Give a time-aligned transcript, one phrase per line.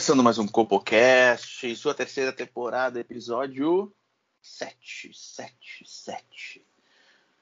[0.00, 3.94] Começando mais um Copocast, em sua terceira temporada, episódio
[4.40, 6.66] 7, 7, 7.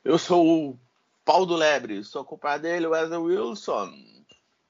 [0.02, 0.80] Eu sou o
[1.24, 3.94] Paulo do Lebre, sou culpado dele, Wesley Wilson.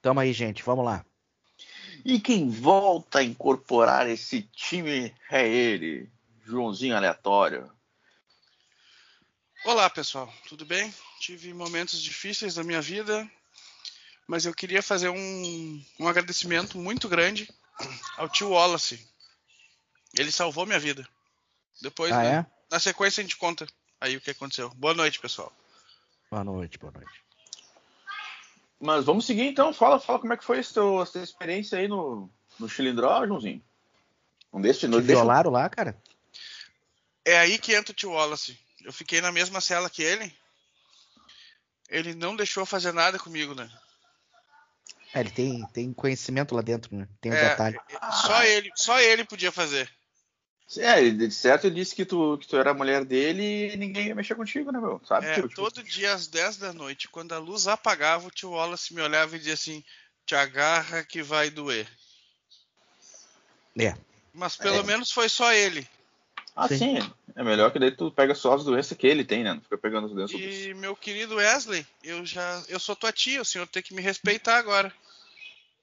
[0.03, 1.03] Tamo aí, gente, vamos lá.
[2.05, 6.07] E quem volta a incorporar esse time é ele,
[6.45, 7.71] Joãozinho Aleatório.
[9.65, 10.93] Olá, pessoal, tudo bem?
[11.19, 13.27] Tive momentos difíceis da minha vida,
[14.27, 17.49] mas eu queria fazer um, um agradecimento muito grande
[18.17, 19.07] ao tio Wallace.
[20.17, 21.07] Ele salvou minha vida.
[21.81, 22.45] Depois, Ah, né, é?
[22.71, 23.67] na sequência, a gente conta
[24.01, 24.69] aí o que aconteceu.
[24.71, 25.51] Boa noite, pessoal.
[26.29, 27.21] Boa noite, boa noite.
[28.79, 31.87] Mas vamos seguir então, fala, fala como é que foi essa tua, essa experiência aí
[31.87, 33.63] no, no Chilindró, Joãozinho.
[34.51, 36.01] Não deixa, não Te deixa, violaram lá, cara?
[37.25, 38.57] É aí que entra o tio Wallace.
[38.83, 40.33] Eu fiquei na mesma cela que ele.
[41.89, 43.69] Ele não deixou fazer nada comigo, né?
[45.13, 47.07] É, ele tem, tem conhecimento lá dentro, né?
[47.19, 47.79] Tem um É, detalhe.
[48.11, 49.89] Só ele, só ele podia fazer.
[50.77, 53.77] É, ele- de certo ele disse que tu, que tu era a mulher dele e
[53.77, 55.01] ninguém ia mexer contigo, né, meu?
[55.03, 55.25] Sabe?
[55.25, 55.43] É, tio?
[55.49, 59.01] Tipo, todo dia às 10 da noite, quando a luz apagava, o tio Wallace me
[59.01, 59.83] olhava e dizia assim:
[60.27, 61.87] te agarra que vai doer.
[63.79, 63.95] É.
[64.31, 64.83] Mas pelo É.
[64.83, 65.87] menos foi só ele.
[66.55, 66.77] Ah, Sim.
[66.77, 67.13] sim.
[67.35, 69.53] É melhor que daí tu pega só as doenças que ele tem, né?
[69.53, 70.55] Não fica pegando as doenças dos...
[70.55, 74.01] E meu querido Wesley, eu já eu sou tua tia, o senhor tem que me
[74.01, 74.93] respeitar agora.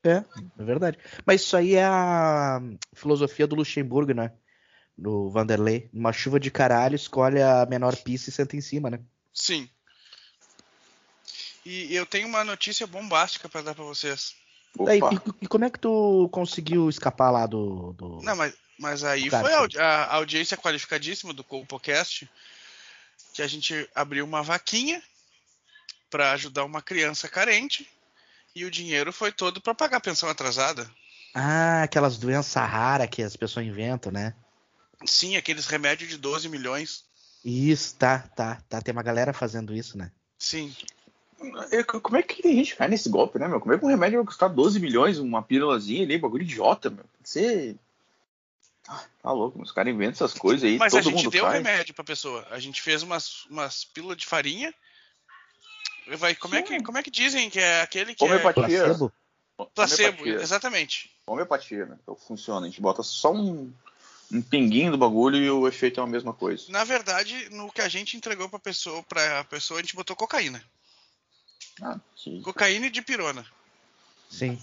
[0.05, 0.23] É,
[0.59, 0.99] é verdade.
[1.25, 2.61] Mas isso aí é a
[2.95, 4.33] filosofia do Luxemburgo, né?
[4.97, 5.89] Do Vanderlei.
[5.93, 9.01] Uma chuva de caralho, escolhe a menor pista e senta em cima, né?
[9.33, 9.69] Sim.
[11.65, 14.37] E eu tenho uma notícia bombástica pra dar pra vocês.
[14.81, 17.93] E, e como é que tu conseguiu escapar lá do.
[17.95, 18.21] do...
[18.23, 22.29] Não, mas, mas aí foi a, a audiência qualificadíssima do Compocast
[23.33, 25.03] que a gente abriu uma vaquinha
[26.09, 27.87] pra ajudar uma criança carente
[28.55, 30.91] e o dinheiro foi todo pra pagar a pensão atrasada.
[31.35, 34.35] Ah, aquelas doenças raras que as pessoas inventam, né?
[35.05, 37.05] Sim, aqueles remédios de 12 milhões.
[37.45, 38.81] Isso, tá, tá, tá.
[38.81, 40.11] Tem uma galera fazendo isso, né?
[40.39, 40.75] Sim.
[41.71, 43.61] É, Como é que tem gente que cai nesse golpe, né, meu?
[43.61, 47.05] Como é que um remédio vai custar 12 milhões, uma pílulazinha ali, bagulho idiota, meu?
[47.23, 47.77] Ser...
[48.89, 51.45] Ah, tá louco, os caras inventam essas coisas aí, Mas todo a gente mundo deu
[51.45, 51.55] cai.
[51.55, 52.47] remédio pra pessoa.
[52.51, 54.73] A gente fez umas, umas pílulas de farinha.
[56.19, 58.85] Vai, como, é que, como é que dizem que é aquele que é Homeopatia.
[58.85, 59.13] Placebo?
[59.75, 60.23] placebo?
[60.23, 60.43] Homeopatia.
[60.43, 61.11] Exatamente.
[61.27, 61.99] Homeopatia, né?
[62.01, 62.67] Então funciona.
[62.67, 63.73] A gente bota só um,
[64.33, 66.65] um pinguinho do bagulho e o efeito é a mesma coisa.
[66.69, 70.63] Na verdade, no que a gente entregou pra pessoa, pra pessoa, a gente botou cocaína.
[71.83, 71.99] Ah.
[72.43, 73.45] Cocaína e dipirona.
[74.31, 74.59] Sim.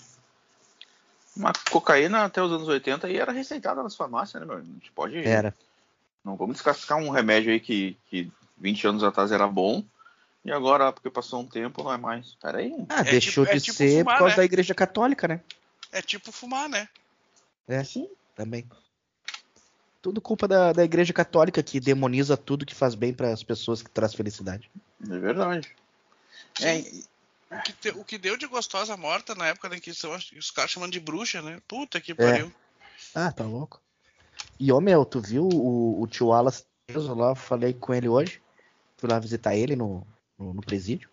[1.35, 4.57] Uma cocaína até os anos 80 aí era receitada nas farmácias, né, meu?
[4.57, 5.17] A gente pode.
[5.17, 5.53] Era.
[6.23, 9.83] Não vamos descascar um remédio aí que, que 20 anos atrás era bom
[10.45, 12.35] e agora, porque passou um tempo, não é mais.
[12.41, 12.73] Pera aí.
[12.89, 14.37] Ah, É deixou tipo- é de tipo ser fumar, por causa né?
[14.37, 15.41] da igreja católica, né?
[15.91, 16.87] É tipo fumar, né?
[17.67, 17.81] É,
[18.35, 18.69] também.
[20.01, 23.81] Tudo culpa da, da igreja católica que demoniza tudo que faz bem para as pessoas
[23.81, 24.69] que traz felicidade.
[25.09, 25.73] É verdade.
[26.55, 27.03] Sim.
[27.51, 30.71] O, que te- o que deu de gostosa morta na época da Inquisição, os caras
[30.71, 31.61] chamando de bruxa, né?
[31.67, 32.51] Puta que pariu.
[33.13, 33.81] Ah, tá louco.
[34.59, 37.29] E, ô meu, tu viu o, o tio Wallace preso lá?
[37.29, 38.41] Eu falei com ele hoje.
[38.97, 40.05] Fui lá visitar ele no,
[40.37, 41.09] no, no presídio.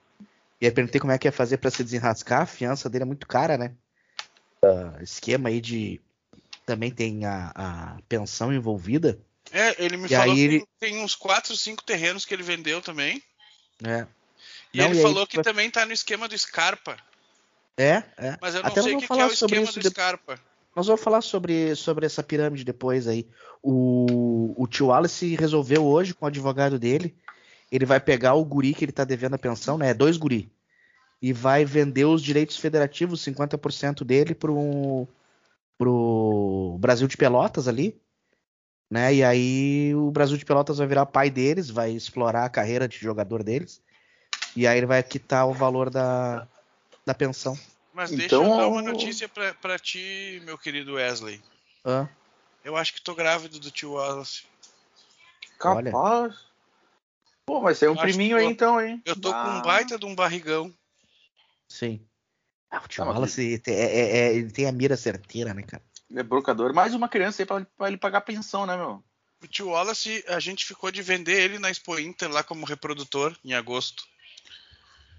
[0.60, 2.42] E aí perguntei como é que ia fazer pra se desenrascar.
[2.42, 3.74] A fiança dele é muito cara, né?
[4.64, 6.00] Ah, esquema aí de.
[6.64, 9.18] Também tem a, a pensão envolvida.
[9.50, 12.42] É, ele me E falou aí que ele- tem uns 4, 5 terrenos que ele
[12.42, 13.22] vendeu também.
[13.80, 14.06] né?
[14.72, 16.96] E Não, ele e falou que vai- também tá no esquema do Scarpa.
[17.76, 18.38] É, é.
[18.40, 19.88] Mas eu não Até sei o que, que é o sobre esquema isso do de-
[19.88, 20.38] Scarpa.
[20.76, 23.26] Nós vamos falar sobre, sobre essa pirâmide depois aí.
[23.62, 27.16] O, o tio Wallace resolveu hoje com o advogado dele.
[27.72, 29.92] Ele vai pegar o guri que ele tá devendo a pensão, né?
[29.92, 30.52] Dois guri.
[31.20, 35.06] E vai vender os direitos federativos, 50% dele, pro,
[35.76, 38.00] pro Brasil de Pelotas ali.
[38.90, 39.14] Né?
[39.16, 42.96] E aí o Brasil de Pelotas vai virar pai deles, vai explorar a carreira de
[42.98, 43.80] jogador deles.
[44.56, 46.46] E aí ele vai quitar o valor da,
[47.06, 47.58] da pensão.
[47.92, 51.42] Mas deixa Então, eu dar uma notícia pra, pra ti, meu querido Wesley.
[51.84, 52.08] Hã?
[52.64, 54.44] Eu acho que tô grávido do tio Wallace.
[55.62, 55.90] Olha.
[55.92, 56.34] Capaz.
[57.46, 59.02] Pô, vai ser um Eu priminho que aí tô- então, hein?
[59.04, 59.58] Eu tô com Ah.
[59.58, 60.72] um baita de um barrigão.
[61.68, 62.04] Sim.
[62.70, 65.82] Ah, o tio Não, Wallace é, é- é- ele tem a mira certeira, né, cara?
[66.08, 66.72] Ele é brocador.
[66.72, 69.02] Mais uma criança aí pra, pra ele pagar pensão, né, meu?
[69.42, 73.36] O tio Wallace, a gente ficou de vender ele na Expo Inter lá como reprodutor
[73.44, 74.04] em agosto.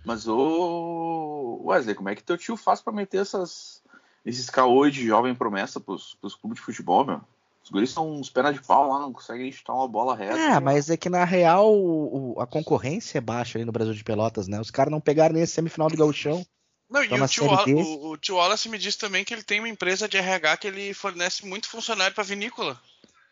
[0.04, 3.82] Mas ô Wesley, como é que teu tio faz pra meter essas,
[4.26, 7.22] esses caô de jovem promessa pros, pros clubes de futebol, meu?
[7.64, 10.40] Os guris são uns pernas de pau lá, não conseguem chutar uma bola reta.
[10.40, 13.94] É, mas é que na real o- o- a concorrência é baixa ali no Brasil
[13.94, 14.60] de Pelotas, né?
[14.60, 16.44] Os caras não pegaram nem a semifinal do Gauchão.
[16.90, 17.74] Não, e Tá o tio, Série Wa- D.
[17.76, 20.68] o, o tio Wallace me disse também que ele tem uma empresa de RH que
[20.68, 22.82] ele fornece muito funcionário pra vinícola.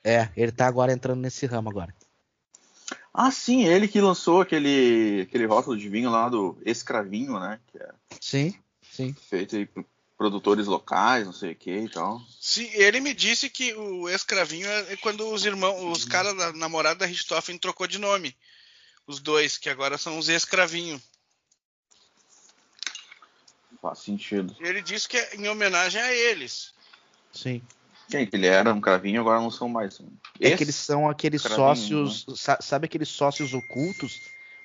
[0.04, 1.94] É, ele tá agora entrando nesse ramo agora.
[3.14, 7.60] Ah, sim, ele que lançou aquele, aquele rótulo de vinho lá do Escravinho, né?
[7.68, 7.90] Que é
[8.22, 9.14] Sim, sim.
[9.14, 9.84] feito aí por
[10.18, 12.22] produtores locais, não sei o que e tal.
[12.42, 17.00] Sim, ele me disse que o escravinho é quando os irmãos, os caras da namorada
[17.00, 18.36] da Richthofen trocou de nome.
[19.08, 21.02] Os dois, que agora são os escravinho.
[23.82, 24.54] Faz sentido.
[24.60, 26.74] Ele disse que é em homenagem a eles.
[27.32, 27.62] Sim.
[28.10, 28.74] Quem que ele era?
[28.74, 30.00] Um cravinho, agora não são mais.
[30.40, 34.22] É Esse- que eles são aqueles Cravinho, sócios, sa- sabe aqueles sócios ocultos?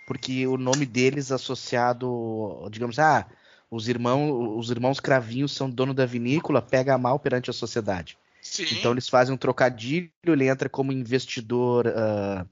[0.07, 3.27] Porque o nome deles associado, digamos, ah,
[3.71, 8.17] os irmãos, os irmãos cravinhos são dono da vinícola, pega mal perante a sociedade.
[8.43, 8.67] Sim.
[8.73, 12.47] Então eles fazem um trocadilho, ele entra como investidor, ah,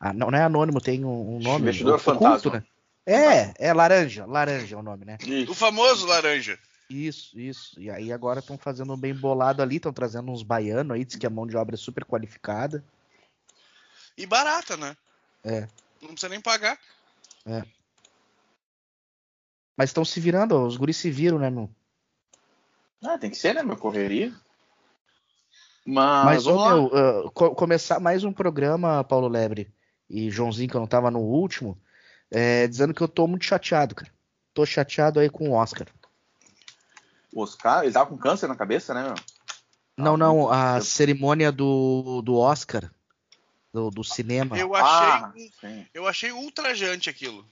[0.00, 1.62] ah, não, não é anônimo, tem um, um nome.
[1.64, 2.52] Investidor oculto, fantasma.
[2.52, 2.64] né?
[3.08, 5.16] É, é laranja, laranja é o nome, né?
[5.24, 5.52] Isso.
[5.52, 6.58] O famoso laranja.
[6.88, 7.80] Isso, isso.
[7.80, 11.16] E aí agora estão fazendo um bem bolado ali, estão trazendo uns baianos aí, diz
[11.16, 12.84] que a mão de obra é super qualificada.
[14.16, 14.96] E barata, né?
[15.44, 15.68] É.
[16.00, 16.78] Não precisa nem pagar.
[19.76, 21.70] Mas estão se virando, ó, os guris se viram, né, meu?
[23.04, 23.76] Ah, tem que ser, né, meu?
[23.76, 24.32] Correria.
[25.84, 26.74] Mas, Mas, ô, vamos lá.
[26.74, 26.90] meu,
[27.26, 29.72] ah, co- começar mais um programa, Paulo Lebre
[30.08, 31.78] e Joãozinho, que eu não tava no último,
[32.30, 34.10] é, dizendo que eu tô muito chateado, cara.
[34.54, 35.86] Tô chateado aí com o Oscar.
[37.34, 39.14] Oscar, ele tava com câncer na cabeça, né, meu?
[39.98, 42.90] Não, Ah, não, a cerimônia do, do Oscar,
[43.72, 45.86] do, do cinema, Eu Ah, achei, sim.
[45.94, 47.46] eu achei ultrajante aquilo.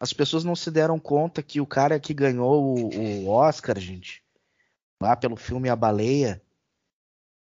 [0.00, 4.22] as pessoas não se deram conta que o cara que ganhou o, o Oscar, gente,
[5.00, 6.42] lá pelo filme A Baleia,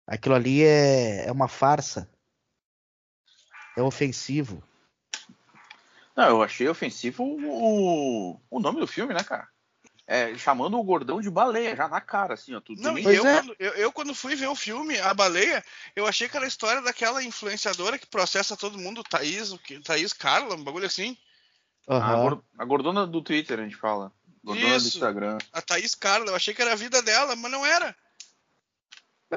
[0.08, 2.10] aquilo ali é, é uma farsa.
[3.78, 4.62] É ofensivo.
[6.16, 9.48] Não, eu achei ofensivo o, o nome do filme, né, cara?
[10.12, 12.60] É, chamando o gordão de baleia, já na cara, assim, ó.
[12.60, 13.36] Tu, tu Não, e eu, é.
[13.36, 15.64] quando, eu, eu quando fui ver o filme, A Baleia,
[15.96, 19.54] eu achei que era a história daquela influenciadora que processa todo mundo, Thaís,
[19.84, 21.16] Thaís Carla, um bagulho assim.
[21.88, 22.22] a, Aham.
[22.22, 24.12] gor- a gordona do Twitter, a gente fala.
[24.44, 24.86] Gordona Isso.
[24.86, 25.38] do Instagram.
[25.54, 27.96] A Thaís Carla, eu achei que era a vida dela, mas não era.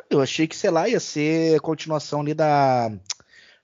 [0.09, 2.91] Eu achei que, sei lá, ia ser a continuação ali da,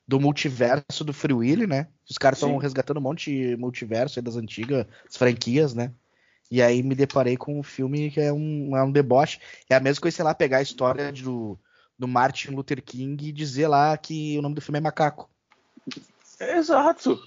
[0.06, 1.88] do multiverso do Free Willy, né?
[2.06, 5.90] Os caras estão resgatando um monte de multiverso aí das antigas franquias, né?
[6.50, 9.38] E aí me deparei com um filme que é um, é um deboche.
[9.68, 11.58] É a mesma coisa, sei lá, pegar a história do,
[11.98, 15.28] do Martin Luther King e dizer lá que o nome do filme é Macaco.
[16.40, 17.20] Exato.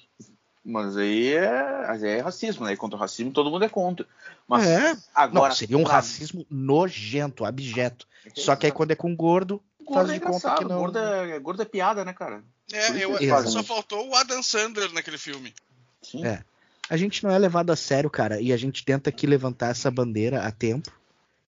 [0.63, 2.75] Mas aí é, mas aí é racismo, né?
[2.75, 4.07] Contra o racismo todo mundo é contra.
[4.47, 4.97] Mas é.
[5.13, 5.49] agora.
[5.49, 8.07] Não, seria um pra- racismo nojento, abjeto.
[8.35, 10.79] Só que aí quando é com gordo, Gordo faz é de conta engraçado, que não.
[10.79, 12.43] gordo é, gordo é piada, né, cara?
[12.71, 15.53] É, eu, eles só faltou o Adam Sandler naquele filme.
[16.01, 16.25] Sim.
[16.25, 16.43] É.
[16.91, 19.89] A gente não é levado a sério, cara, e a gente tenta aqui levantar essa
[19.89, 20.91] bandeira a tempo.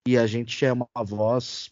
[0.08, 1.70] E a gente é uma voz,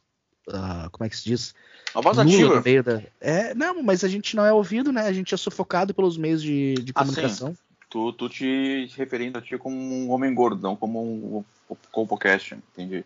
[0.50, 1.54] ah, como é que se diz?
[1.94, 2.56] A voz ativa.
[2.56, 3.02] no meio da.
[3.18, 5.06] É, não, mas a gente não é ouvido, né?
[5.06, 7.56] A gente é sufocado pelos meios de, de Ah, comunicação.
[7.88, 11.44] Tu, tu te referindo a ti como um homem gordo, não como um
[11.90, 13.02] compocast, entendi.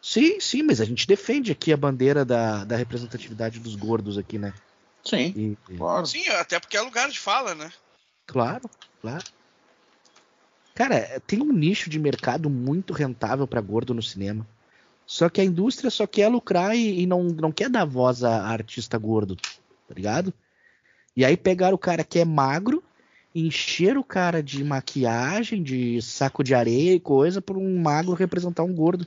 [0.00, 4.38] sim, sim, mas a gente defende aqui a bandeira da, da representatividade dos gordos aqui,
[4.38, 4.54] né?
[5.04, 6.06] Sim, e- claro.
[6.06, 7.72] Sim, até porque é lugar de fala, né?
[8.28, 9.24] Claro, claro.
[10.80, 14.48] Cara, tem um nicho de mercado muito rentável pra gordo no cinema.
[15.04, 18.46] Só que a indústria só quer lucrar e, e não, não quer dar voz a,
[18.46, 20.32] artista gordo, tá ligado?
[21.14, 22.82] E aí pegaram o cara que é magro,
[23.34, 28.62] encheram o cara de maquiagem, de saco de areia e coisa, por um magro representar
[28.62, 29.06] um gordo.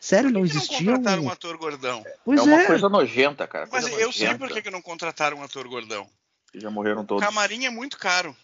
[0.00, 0.94] Sério, não não existia um...
[0.96, 2.04] contrataram um ator gordão?
[2.24, 2.66] Pois é uma é.
[2.66, 3.68] coisa nojenta, cara.
[3.70, 4.38] Mas eu sei nojenta.
[4.38, 6.04] por que que não contrataram um ator gordão.
[6.52, 7.24] Já morreram todos.
[7.24, 8.36] Camarim é muito caro.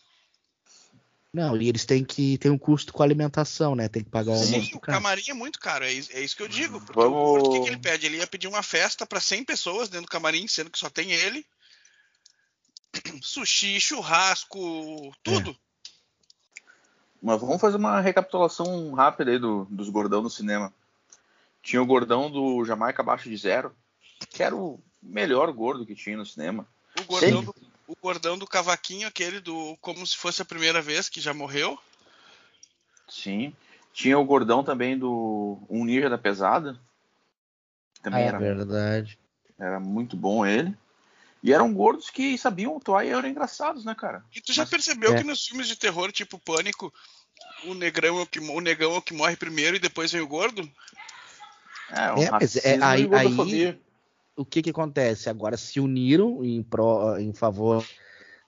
[1.33, 3.89] Não, e eles têm que ter um custo com a alimentação, né?
[3.89, 6.21] Tem que pagar o Sim, almoço do o camarim é muito caro, é isso, é
[6.21, 6.79] isso que eu digo.
[6.81, 8.05] Porque Vamos- o gordo, o que, que ele pede?
[8.07, 11.11] Ele ia pedir uma festa pra 100 pessoas dentro do camarim, sendo que só tem
[11.13, 11.47] ele.
[13.23, 14.59] Sushi, churrasco,
[15.23, 15.57] tudo.
[17.23, 20.73] Mas vamos fazer uma recapitulação rápida aí do- dos gordão no cinema.
[21.63, 23.75] Tinha o gordão do Jamaica abaixo de zero,
[24.29, 26.67] que era o melhor gordo que tinha no cinema.
[27.01, 27.45] O gordão, Sim.
[27.47, 27.55] do,
[27.93, 31.79] o gordão do cavaquinho, aquele do como se fosse a primeira vez que já morreu.
[33.09, 33.55] Sim.
[33.93, 36.79] Tinha o gordão também do Um Ninja da Pesada.
[38.03, 39.19] também é era, verdade.
[39.59, 40.75] era muito bom ele.
[41.43, 44.25] E eram gordos que sabiam atuar e eram engraçados, né, cara?
[44.35, 45.19] E tu já Mas- percebeu é.
[45.19, 46.93] que nos filmes de terror, tipo Pânico,
[47.65, 50.21] o negrão é o que, o negão é o que morre primeiro e depois vem
[50.23, 50.63] o gordo?
[51.91, 53.81] É, um É, mas é- aí- e gordofobia.
[54.37, 55.29] O que que acontece?
[55.29, 57.85] Agora se uniram em, pró, em favor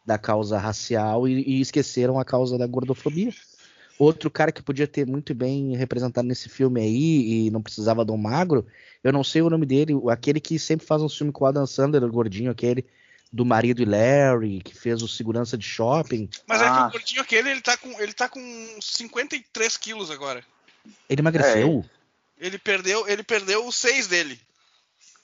[0.05, 3.33] da causa racial e, e esqueceram a causa da gordofobia.
[3.99, 8.11] Outro cara que podia ter muito bem representado nesse filme aí e não precisava de
[8.11, 8.67] um magro,
[9.05, 11.67] eu não sei o nome dele, aquele que sempre faz um filme com o Adam
[11.67, 12.85] Sandler, o gordinho, aquele
[13.33, 16.29] do marido e Larry, que fez o segurança de shopping.
[16.47, 16.87] Mas é que Ah.
[16.87, 18.41] o gordinho aquele, ele tá com, ele tá com
[18.81, 20.45] 53 quilos agora.
[21.09, 21.85] Ele emagreceu?
[22.39, 24.41] Ele perdeu, ele perdeu os seis dele.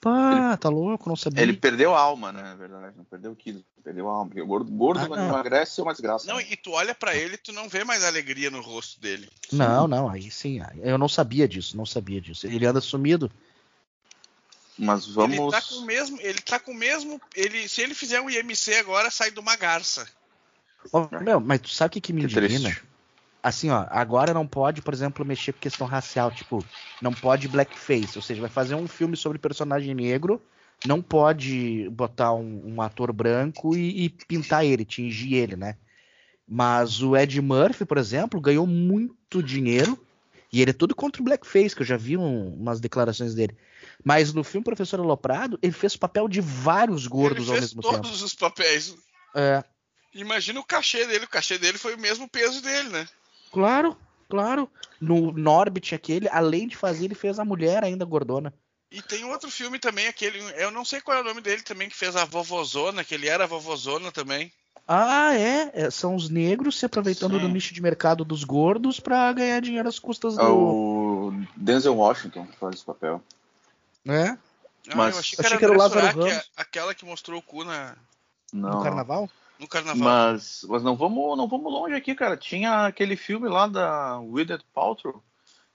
[0.00, 1.42] Pá, tá louco, não sabia.
[1.42, 2.42] Ele perdeu a alma, né?
[2.42, 4.26] Na verdade, não perdeu quilos, perdeu a alma.
[4.30, 5.28] Porque o gordo, gordo Ah, quando não.
[5.28, 6.26] emagrece, é uma desgraça.
[6.26, 6.46] Não, né?
[6.50, 9.28] e tu olha pra ele, tu não vê mais alegria no rosto dele.
[9.52, 10.60] Não, não, aí sim.
[10.82, 12.46] Eu não sabia disso, não sabia disso.
[12.46, 13.30] Ele anda sumido.
[14.78, 15.36] Mas vamos.
[15.36, 18.30] Ele tá com o mesmo, ele tá com o mesmo, ele, se ele fizer um
[18.30, 20.08] IMC agora, sai de uma garça.
[20.90, 22.70] Ó, meu, mas tu sabe o que, que me Que indigna?
[22.70, 22.89] triste.
[23.42, 26.64] Assim, ó, agora não pode, por exemplo, mexer com questão racial, tipo,
[27.00, 30.42] não pode blackface, ou seja, vai fazer um filme sobre personagem negro,
[30.86, 35.76] não pode botar um, um ator branco e, e pintar ele, tingir ele, né?
[36.46, 39.98] Mas o Ed Murphy, por exemplo, ganhou muito dinheiro
[40.52, 43.56] e ele é tudo contra o blackface, que eu já vi um- umas declarações dele.
[44.04, 47.80] Mas no filme Professor Aloprado, ele fez o papel de vários gordos ele ao mesmo
[47.82, 48.24] todos tempo.
[48.24, 48.94] os papéis.
[49.34, 49.62] É,
[50.12, 53.06] Imagina o cachê dele, o cachê dele foi o mesmo peso dele, né?
[53.52, 53.96] Claro,
[54.28, 54.70] claro.
[55.00, 58.52] No Norbit aquele, além de fazer, ele fez a mulher ainda gordona.
[58.90, 61.88] E tem outro filme também, aquele, eu não sei qual é o nome dele também,
[61.88, 64.52] que fez a vovozona, que ele era a vovozona também.
[64.86, 65.70] Ah, é?
[65.72, 67.40] É, São os negros se aproveitando Sim.
[67.40, 70.52] do nicho de mercado dos gordos pra ganhar dinheiro às custas É do.
[70.52, 73.22] o Denzel Washington que faz esse papel.
[74.08, 74.30] É?
[74.30, 76.50] Ah, Mas- eu achei Achei que que era, era o Lázaro Ramos.
[76.56, 77.94] aquela que mostrou o cu na,
[78.52, 78.70] Não.
[78.78, 79.30] No carnaval?
[79.60, 80.02] No carnaval.
[80.02, 82.36] Mas, mas não vamos, não vamos longe aqui, cara.
[82.36, 85.22] Tinha aquele filme lá da Gwyneth Paltrow,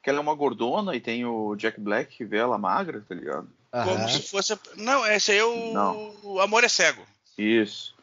[0.03, 3.13] que ela é uma gordona e tem o Jack Black que vê ela magra, tá
[3.15, 3.47] ligado?
[3.71, 4.07] Como Aham.
[4.07, 4.57] se fosse.
[4.77, 6.15] Não, esse aí é o, Não.
[6.23, 7.05] o Amor é Cego.
[7.37, 7.93] Isso.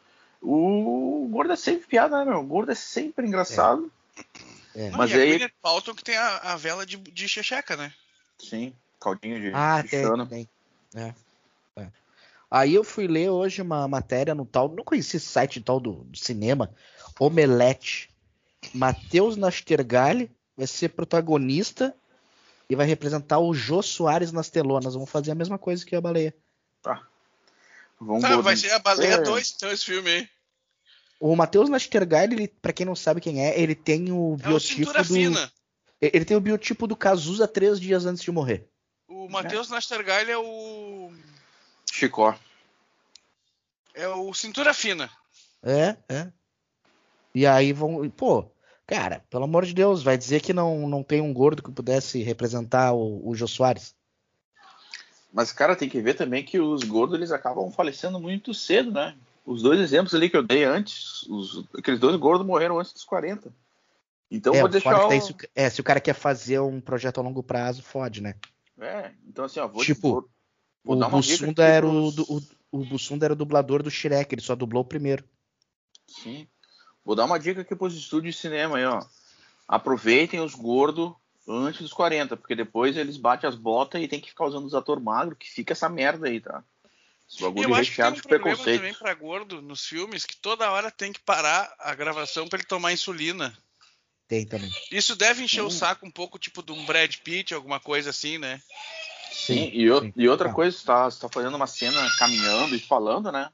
[0.41, 2.39] O gordo é sempre piada, né, meu?
[2.41, 3.91] O gordo é sempre engraçado.
[4.75, 4.89] É.
[4.89, 7.93] Não, Mas e aí- Gwyneth Paltrow que tem a, a vela de, de checheca, né?
[8.39, 10.25] Sim, caldinho de, Ah, de tem, chana.
[10.25, 10.47] tem.
[10.95, 11.01] É.
[11.01, 11.15] É.
[12.55, 16.03] Aí eu fui ler hoje uma matéria no tal, não conheci esse site tal do,
[16.03, 16.71] do cinema,
[17.19, 18.11] Omelete.
[18.71, 21.95] Matheus Nastergalli vai ser protagonista
[22.69, 24.93] e vai representar o Jô Soares nas telonas.
[24.93, 26.31] Vão fazer a mesma coisa que a baleia.
[27.99, 29.21] Vamos Tá, gordo- vai ser a Baleia É.
[29.21, 30.29] 2, então, esse filme aí.
[31.19, 34.93] O Matheus Nastergalli, ele, pra quem não sabe quem é, ele tem o É biotipo
[34.93, 35.51] do Fina.
[36.01, 38.67] ele tem o biotipo do Cazuza três dias antes de morrer.
[39.07, 41.11] O Matheus Nastergalli é o.
[41.97, 42.35] Chicó.
[43.93, 45.11] É o Cintura Fina.
[45.61, 46.31] É, é.
[47.35, 48.51] E aí vão, pô,
[48.87, 52.23] cara, pelo amor de Deus, vai dizer que não, não tem um gordo que pudesse
[52.23, 53.95] representar o, o Jô Soares?
[55.31, 59.15] Mas, cara, tem que ver também que os gordos eles acabam falecendo muito cedo, né?
[59.45, 63.03] Os dois exemplos ali que eu dei antes, os- aqueles dois gordos morreram antes dos
[63.03, 63.53] 40.
[64.31, 65.05] Então é, vou o deixar.
[65.05, 67.83] o- daí se, o- é, se o cara quer fazer um projeto a longo prazo,
[67.83, 68.33] fode, né?
[68.79, 70.29] É, então assim, ó, vou, Tipo, vou,
[70.83, 73.81] vou o dar uma dica Bussunda aqui era o, o, o Bussunda era o dublador
[73.83, 75.23] do Shrek, ele só dublou o primeiro.
[76.07, 76.47] Sim.
[77.05, 79.03] Vou dar uma dica aqui pros estúdios de cinema aí, ó.
[79.67, 81.13] Aproveitem os gordos
[81.47, 84.73] antes dos 40, porque depois eles batem as botas e tem que ficar usando os
[84.75, 86.63] atores magros, que fica essa merda aí, tá?
[87.29, 88.79] Esse bagulho eu acho que tem recheado um de problema preconceito.
[88.79, 92.67] também pra gordo nos filmes que toda hora tem que parar a gravação pra ele
[92.67, 93.57] tomar insulina.
[94.27, 94.71] Tem também.
[94.91, 95.67] Isso deve encher Hum.
[95.67, 98.61] o saco um pouco, tipo, de um Brad Pitt, alguma coisa assim, né?
[99.33, 100.13] Sim, e, o- sim.
[100.15, 100.53] e outra Ah.
[100.53, 103.49] coisa, você tá, tá fazendo uma cena caminhando e falando, né?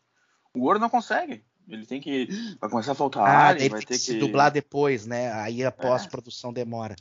[0.53, 1.43] O gordo não consegue.
[1.67, 2.27] Ele tem que.
[2.59, 5.31] Vai começar a faltar Ah, ar, vai tem ter que se dublar depois, né?
[5.33, 5.67] Aí É.
[5.67, 6.95] a pós-produção demora.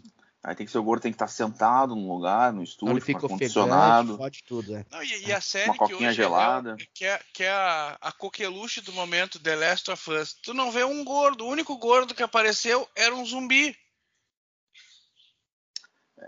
[0.44, 2.92] Aí tem que ser o gordo tem que estar sentado num lugar, no Então estúdio,
[2.92, 4.16] ele com fica ofegante, ar-condicionado.
[4.16, 4.86] fode tudo, é.
[4.90, 6.76] Não, e, e a série Uma que coquinha hoje é- gelada.
[6.78, 10.34] É, que é, que é a, a coqueluche do momento, The Last of Us.
[10.34, 11.44] Tu não vê um gordo.
[11.44, 13.74] O único gordo que apareceu era um zumbi.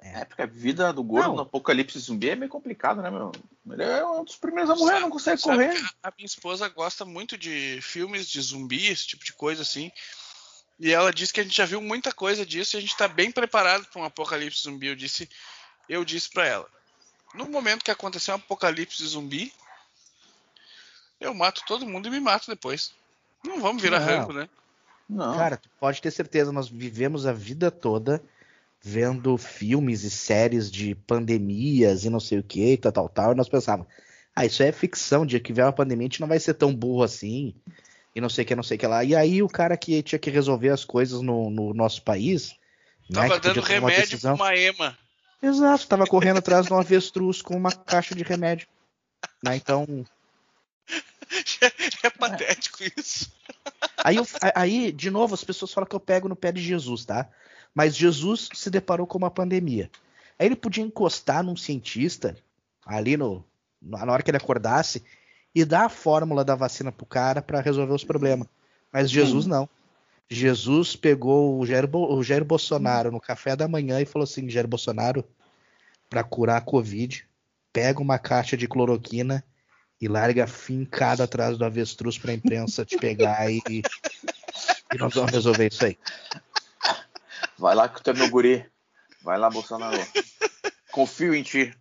[0.02, 1.37] É, porque a vida do gordo Não.
[1.37, 3.32] no apocalipse zumbi é meio complicado, né, meu?
[3.70, 5.75] Ele é um dos primeiros a morrer, Sabe- não consegue sabe correr.
[5.80, 9.90] que A, minha esposa gosta muito de filmes de zumbi, esse tipo de coisa assim.
[10.78, 13.06] E ela disse que a gente já viu muita coisa disso e a gente tá
[13.09, 14.87] bem preparado para um apocalipse zumbi.
[14.87, 15.28] Eu disse,
[15.88, 16.68] eu disse para ela.
[17.35, 19.52] No momento que acontecer um apocalipse zumbi,
[21.20, 22.92] eu mato todo mundo e me mato depois.
[23.44, 24.06] Não vamos virar Não.
[24.06, 24.49] rango, né?
[25.09, 25.37] Não.
[25.37, 28.23] Cara, tu pode ter certeza, nós vivemos a vida toda
[28.83, 33.35] vendo filmes e séries de pandemias e não sei o que, tal, tal, tal, e
[33.37, 33.93] nós pensávamos,
[34.35, 36.75] ah, isso é ficção, dia que vier uma pandemia a gente não vai ser tão
[36.75, 37.55] burro assim,
[38.15, 39.05] e não sei o que, não sei o que lá.
[39.05, 42.55] E aí o cara que tinha que resolver as coisas no, no nosso país,
[43.09, 44.99] né, Tava podia dando uma remédio decisão- pra uma ema.
[45.43, 48.67] Exato, tava correndo atrás de um avestruz com uma caixa de remédio.
[49.43, 49.57] Né?
[49.57, 49.87] Então,
[52.03, 53.31] É patético isso.
[53.99, 57.05] aí, eu- aí, de novo, as pessoas falam que eu pego no pé de Jesus,
[57.05, 57.29] tá?
[57.75, 59.91] Mas Jesus se deparou com uma pandemia.
[60.39, 62.37] Aí ele podia encostar num cientista
[62.85, 63.45] ali no,
[63.81, 65.03] na hora que ele acordasse
[65.55, 68.49] e dar a fórmula da vacina pro cara para resolver os problemas.
[68.93, 69.69] Mas Jesus não.
[70.29, 74.49] Jesus pegou o Jair, Bo- o Jair Bolsonaro no café da manhã e falou assim:
[74.49, 75.25] Jair Bolsonaro,
[76.09, 77.27] para curar a Covid,
[77.73, 79.45] pega uma caixa de cloroquina
[80.00, 85.69] e larga fincada atrás do avestruz pra imprensa te pegar e, e nós vamos resolver
[85.71, 85.99] isso aí.
[87.61, 88.64] Vai lá que tu é meu guri.
[89.23, 89.99] Vai lá, Bolsonaro.
[90.90, 91.76] Confio em ti.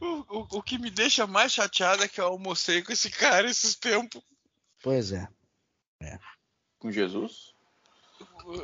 [0.00, 3.48] O, o, o que me deixa mais chateado é que eu almocei com esse cara
[3.48, 4.22] esses tempos.
[4.82, 5.28] Pois é.
[6.78, 7.52] Com Jesus?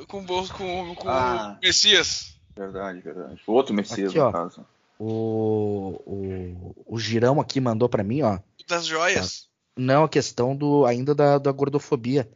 [0.08, 1.56] Com, com, com Ah.
[1.58, 2.34] o Messias.
[2.56, 3.42] Verdade, verdade.
[3.46, 4.32] O outro Messias, Aqui, no ó.
[4.32, 4.66] caso.
[4.98, 8.38] O, o, o Girão aqui mandou pra mim, ó.
[8.66, 9.48] Das joias.
[9.76, 12.28] Não, a questão do ainda da, da gordofobia.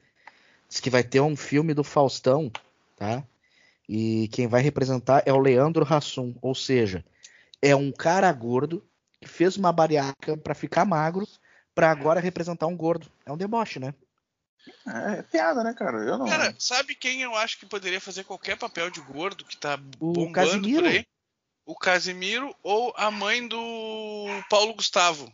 [0.68, 2.52] Diz que vai ter um filme do Faustão,
[2.96, 3.24] tá?
[3.88, 7.04] E quem vai representar é o Leandro Hassum, ou seja,
[7.62, 8.86] é um cara gordo
[9.20, 11.26] que fez uma bariátrica pra ficar magro
[11.74, 13.10] pra agora representar um gordo.
[13.24, 13.94] É um deboche, né?
[14.86, 15.98] É, é piada, né, cara?
[15.98, 16.26] Eu não.
[16.26, 20.12] Cara, sabe quem eu acho que poderia fazer qualquer papel de gordo que tá O
[20.12, 20.82] bombando Casimiro.
[20.82, 21.06] por aí?
[21.64, 25.32] O Casimiro ou a mãe do Paulo Gustavo.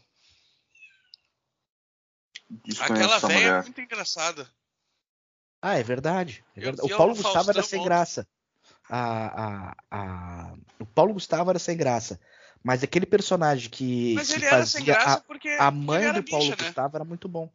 [2.49, 4.49] desconheço Aquela velha é muito engraçada.
[5.63, 6.45] Ah, é verdade.
[6.57, 6.93] é verdade.
[6.93, 7.89] O Paulo Gustavo era sem ontem.
[7.89, 8.27] graça.
[8.89, 10.53] A, a, a...
[10.79, 12.21] O Paulo Gustavo era sem graça.
[12.63, 16.23] Mas aquele personagem que, Mas ele era sem fazia graça a, porque a mãe do
[16.23, 16.67] Paulo bicha, né?
[16.69, 17.51] Gustavo era muito bom.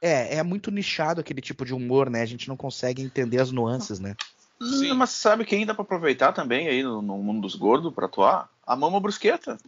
[0.00, 2.22] É, é muito nichado aquele tipo de humor, né?
[2.22, 4.16] A gente não consegue entender as nuances, né?
[4.60, 4.92] Sim.
[4.92, 8.06] Hum, Mas sabe quem dá pra aproveitar também aí no, no mundo dos gordos pra
[8.06, 8.48] atuar?
[8.66, 9.58] A Mama Brusqueta.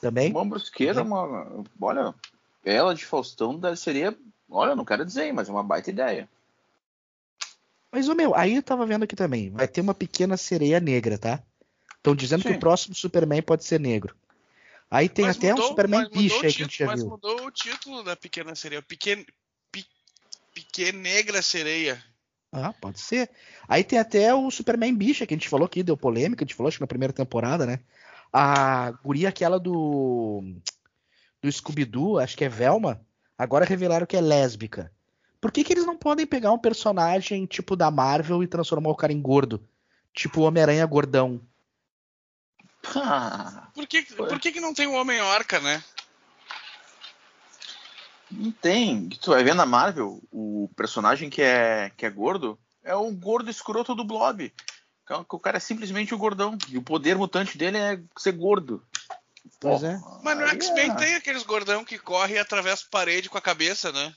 [0.00, 0.32] Também.
[0.32, 2.14] Mama Brusqueta, é uma, olha,
[2.64, 4.16] ela de Faustão deve- seria,
[4.50, 6.28] olha, não quero dizer, mas é uma baita ideia.
[7.92, 9.50] Mas, ô meu, aí eu tava vendo aqui também.
[9.50, 11.42] Vai ter uma pequena sereia negra, tá?
[11.96, 12.56] Estão dizendo que Sim.
[12.56, 14.16] o próximo Superman pode ser negro.
[14.90, 16.78] Aí tem Mas até um mudou- Superman mas mudou bicha o aí que a gente
[16.78, 17.10] já Mas viu.
[17.10, 18.82] mudou o título da pequena sereia.
[18.82, 19.24] Pequena,
[19.70, 19.86] pe,
[20.54, 22.02] pequenegra sereia.
[22.50, 23.30] Ah, pode ser.
[23.68, 26.54] Aí tem até o Superman bicha que a gente falou aqui, deu polêmica, a gente
[26.54, 27.80] falou acho que na primeira temporada, né?
[28.32, 30.42] A guria aquela do
[31.42, 33.04] do Scooby-Doo, acho que é Velma,
[33.36, 34.92] agora revelaram que é lésbica.
[35.42, 38.94] Por que que eles não podem pegar um personagem tipo da Marvel e transformar o
[38.94, 39.60] cara em gordo?
[40.14, 41.40] Tipo o Homem-Aranha gordão.
[42.94, 45.82] Ah, Por que, por que, que não tem o Homem-Orca, né?
[48.30, 49.08] não tem.
[49.08, 53.50] Tu vai ver na Marvel, o personagem que é, que é gordo é o gordo
[53.50, 54.52] escroto do Blob.
[55.02, 56.56] Então, O cara é simplesmente o gordão.
[56.68, 58.80] E o poder mutante dele é ser gordo.
[59.58, 60.00] Pois Pô, é.
[60.22, 63.42] Mas no X-Men é- tem aqueles gordão que corre e atravessa a parede com a
[63.42, 64.14] cabeça, né?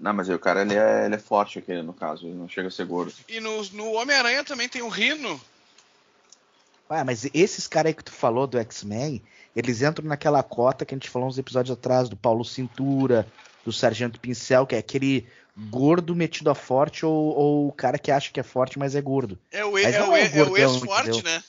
[0.00, 2.26] Não, mas aí o cara ele é, ele é forte aquele, no caso.
[2.26, 3.12] Ele não chega a ser gordo.
[3.28, 5.38] E no, no Homem-Aranha também tem o Rino.
[6.88, 9.22] Ah, mas esses caras aí que tu falou do X-Men,
[9.54, 13.26] eles entram naquela cota que a gente falou uns episódios atrás, do Paulo Cintura,
[13.64, 15.28] do Sargento Pincel, que é aquele
[15.68, 19.00] gordo metido a forte ou, ou o cara que acha que é forte, mas é
[19.00, 19.38] gordo.
[19.52, 21.22] É o, é não o, é é o ex-forte, entendeu?
[21.30, 21.44] né?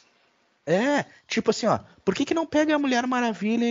[0.68, 3.68] É, tipo assim, ó, por que, que não pega a Mulher Maravilha e,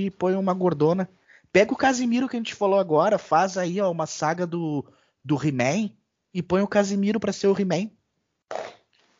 [0.00, 1.08] e- e põe uma gordona?
[1.52, 4.84] Pega o Casimiro que a gente falou agora, faz aí ó, uma saga do,
[5.22, 5.90] do He-Man
[6.32, 7.90] e põe o Casimiro pra ser o He-Man.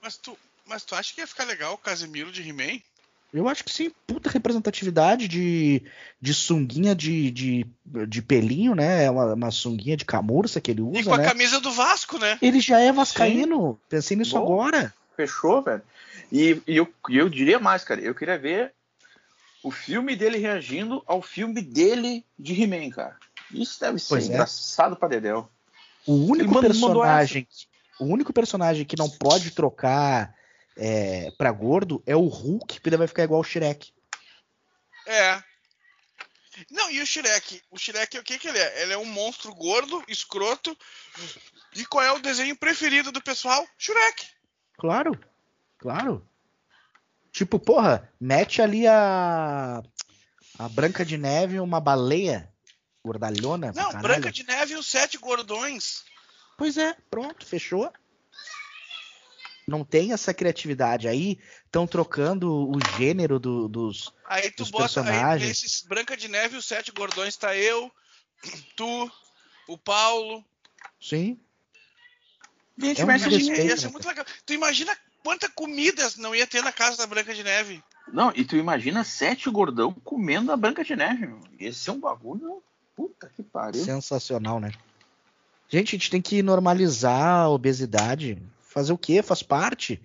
[0.00, 2.80] Mas tu, mas tu acha que ia ficar legal o Casimiro de He-Man?
[3.32, 5.82] Eu acho que sim, puta representatividade de,
[6.20, 7.66] de sunguinha de, de,
[8.06, 9.04] de pelinho, né?
[9.04, 11.24] É uma, uma sunguinha de camurça que ele E usa, com a né?
[11.24, 12.38] camisa do Vasco, né?
[12.42, 14.42] Ele já é vascaíno, pensei nisso Bom.
[14.42, 14.92] agora.
[15.16, 15.82] Fechou, velho.
[16.30, 18.02] E, e eu, e eu diria mais, cara.
[18.02, 18.74] Eu queria ver
[19.62, 23.16] o filme dele reagindo ao filme dele de He-Man, cara.
[23.50, 24.28] Isso deve ser Pois é.
[24.28, 25.48] engraçado pra Dedéu.
[26.06, 27.46] O único personagem,
[28.00, 30.34] o único personagem que não pode trocar
[30.76, 33.92] é, pra gordo é o Hulk, porque ele vai ficar igual o Shrek.
[35.06, 35.42] É.
[36.70, 37.62] Não, e o Shrek?
[37.70, 38.82] O Shrek, o que que ele é?
[38.82, 40.76] Ele é um monstro gordo, escroto.
[41.74, 43.66] E qual é o desenho preferido do pessoal?
[43.78, 44.26] Shrek.
[44.76, 45.18] Claro,
[45.78, 46.26] claro.
[47.32, 49.82] Tipo, porra, mete ali a
[50.58, 52.52] a Branca de Neve, uma baleia
[53.04, 53.72] gordalhona.
[53.74, 54.02] Não, caralho.
[54.02, 56.04] Branca de Neve e os Sete Gordões.
[56.58, 57.90] Pois é, pronto, fechou.
[59.66, 61.08] não tem essa criatividade.
[61.08, 64.12] Aí estão trocando o gênero do- dos.
[64.26, 65.48] Aí tu Dos bota aí, personagens.
[65.62, 67.90] nesses Branca de Neve e os Sete Gordões tá eu,
[68.76, 69.10] tu,
[69.68, 70.44] o Paulo.
[71.00, 71.40] Sim.
[72.78, 73.22] Gente, É um mas.
[73.22, 73.90] Ia né, ser cara?
[73.90, 74.24] muito legal.
[74.44, 77.82] Tu imagina quanta comida não ia ter na casa da Branca de Neve?
[78.12, 81.40] Não, e tu imagina sete gordão comendo a Branca de Neve, meu.
[81.58, 82.62] Esse é um bagulho.
[82.94, 83.82] Puta que pariu.
[83.82, 84.72] Sensacional, né?
[85.68, 88.36] Gente, a gente tem que normalizar a obesidade.
[88.60, 89.22] Fazer o quê?
[89.22, 90.00] Faz parte.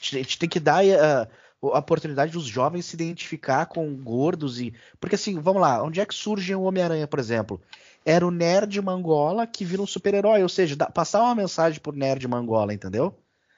[0.00, 1.28] A gente- a gente tem que dar eh, a,
[1.62, 4.72] a oportunidade dos jovens se identificar com gordos e.
[5.00, 7.60] Porque assim, vamos lá, onde é que surge o Homem-Aranha, por exemplo?
[8.04, 11.92] Era o nerd mangola que vira um super-herói, ou seja, dá- passar uma mensagem pro
[11.92, 13.14] nerd mangola, entendeu?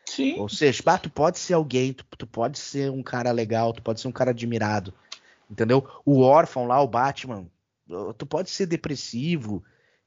[0.08, 0.38] Sim.
[0.40, 3.80] Ou seja, bah, tu pode ser alguém, tu, tu pode ser um cara legal, tu
[3.82, 4.92] pode ser um cara admirado,
[5.48, 5.88] entendeu?
[6.04, 7.46] O órfão lá, o Batman,
[8.18, 9.62] tu pode ser depressivo,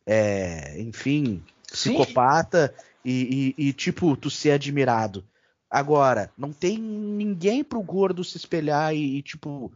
[0.05, 1.41] é, enfim,
[1.71, 2.73] psicopata
[3.05, 5.23] e, e- e, tipo, tu ser admirado.
[5.69, 9.71] Agora, não tem ninguém pro gordo se espelhar e, e, tipo,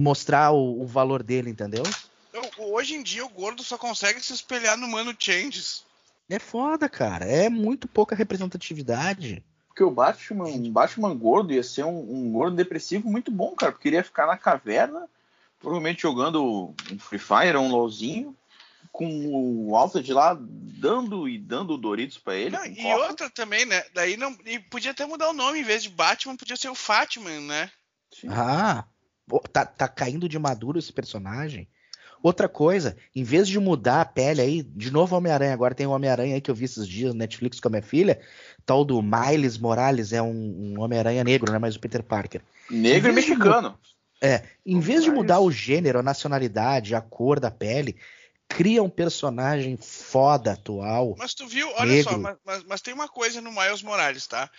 [0.00, 1.82] mostrar o, o valor dele, entendeu?
[2.32, 5.84] Eu- hoje em dia o gordo só consegue se espelhar no Mano Changes.
[6.28, 7.24] É foda, cara.
[7.24, 9.42] É muito pouca representatividade.
[9.68, 13.72] Porque o Batman, um Batman gordo ia ser um, um gordo depressivo muito bom, cara.
[13.72, 15.08] Porque ele ia ficar na caverna,
[15.58, 18.36] provavelmente jogando um Free Fire, um LOLzinho,
[18.92, 22.56] com o Alfred lá dando e dando Doritos pra ele.
[22.56, 23.06] Não, e coca.
[23.08, 23.82] outra também, né?
[23.94, 24.36] Daí não.
[24.44, 27.70] E podia até mudar o nome, em vez de Batman, podia ser o Fatman, né?
[28.12, 28.28] Sim.
[28.30, 28.84] Ah,
[29.52, 31.68] tá, tá caindo de maduro esse personagem.
[32.22, 35.92] Outra coisa, em vez de mudar a pele aí, de novo Homem-Aranha, agora tem um
[35.92, 38.20] Homem-Aranha aí que eu vi esses dias no Netflix com a minha filha,
[38.66, 41.58] tal do Miles Morales, é um, um Homem-Aranha negro, né?
[41.58, 42.42] Mas o Peter Parker.
[42.70, 43.78] Negro e vez de mexicano.
[44.20, 45.22] É, em vez de Miles.
[45.22, 47.96] mudar o gênero, a nacionalidade, a cor da pele,
[48.48, 51.14] cria um personagem foda atual.
[51.16, 52.10] Mas tu viu, olha Negro.
[52.10, 54.50] só, mas, mas- mas tem uma coisa no Miles Morales, tá?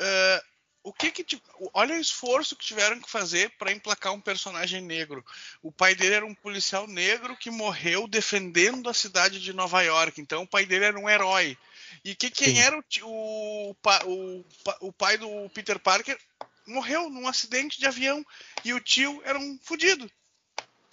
[0.00, 0.42] Ah,
[0.84, 1.42] o que que
[1.72, 5.24] olha o esforço que tiveram que fazer para emplacar um personagem negro.
[5.62, 10.20] O pai dele era um policial negro que morreu defendendo a cidade de Nova York.
[10.20, 11.56] Então o pai dele era um herói.
[12.04, 12.58] E que quem Sim.
[12.58, 14.44] era o, o, o
[14.80, 16.18] o pai do Peter Parker
[16.66, 18.24] morreu num acidente de avião
[18.64, 20.10] e o tio era um fudido.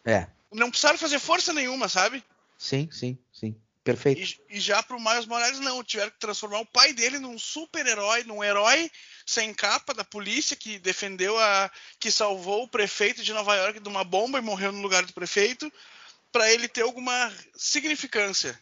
[0.06, 2.24] É, Não precisaram fazer força nenhuma, sabe?
[2.58, 3.56] sim, sim, sim.
[3.94, 4.42] Perfeito.
[4.50, 5.84] E, e já pro Miles Morales, não.
[5.84, 8.90] Tiveram que transformar o pai dele num super-herói, num herói
[9.26, 11.72] sem capa da polícia que defendeu a.
[12.00, 15.14] que salvou o prefeito de Nova York de uma bomba e morreu no lugar do
[15.14, 15.72] prefeito,
[16.32, 18.60] pra ele ter alguma significância.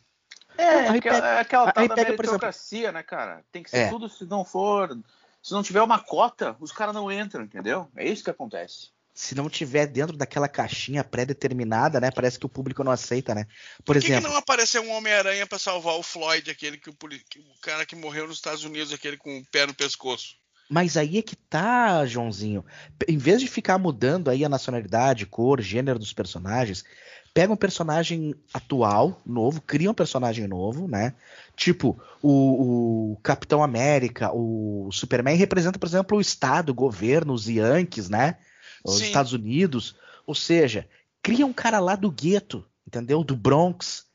[0.57, 3.45] É, aquela, é aquela tal da meritocracia, né, cara?
[3.51, 3.89] Tem que ser É.
[3.89, 4.97] tudo se não for.
[5.41, 7.89] Se não tiver uma cota, os caras não entram, entendeu?
[7.95, 8.89] É isso que acontece.
[9.19, 12.09] Se não tiver dentro daquela caixinha pré-determinada, né?
[12.09, 13.47] Parece que o público não aceita, né?
[13.83, 16.89] Por, Por que, que exemplo, não apareceu um Homem-Aranha pra salvar o Floyd, aquele que
[16.89, 16.93] o,
[17.29, 20.37] que o cara que morreu nos Estados Unidos, aquele com o pé no pescoço?
[20.69, 22.63] Mas aí é que tá, Joãozinho.
[23.09, 26.85] Em vez de ficar mudando aí a nacionalidade, cor, gênero dos personagens,
[27.33, 31.13] pega um personagem atual, novo, cria um personagem novo, né?
[31.57, 37.49] Tipo, o, o Capitão América, o Superman representa, por exemplo, o Estado, o governo, os
[37.49, 38.37] Yankees, né?
[38.83, 39.05] Os Sim.
[39.05, 39.95] Estados Unidos.
[40.25, 40.87] Ou seja,
[41.21, 43.23] cria um cara lá do gueto, entendeu?
[43.23, 44.05] Do Bronx.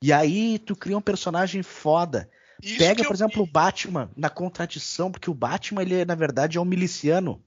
[0.00, 2.28] E aí tu cria um personagem foda.
[2.60, 6.60] Isso Pega, por exemplo, o Batman na contradição, porque o Batman, ele na verdade é
[6.60, 7.42] um miliciano,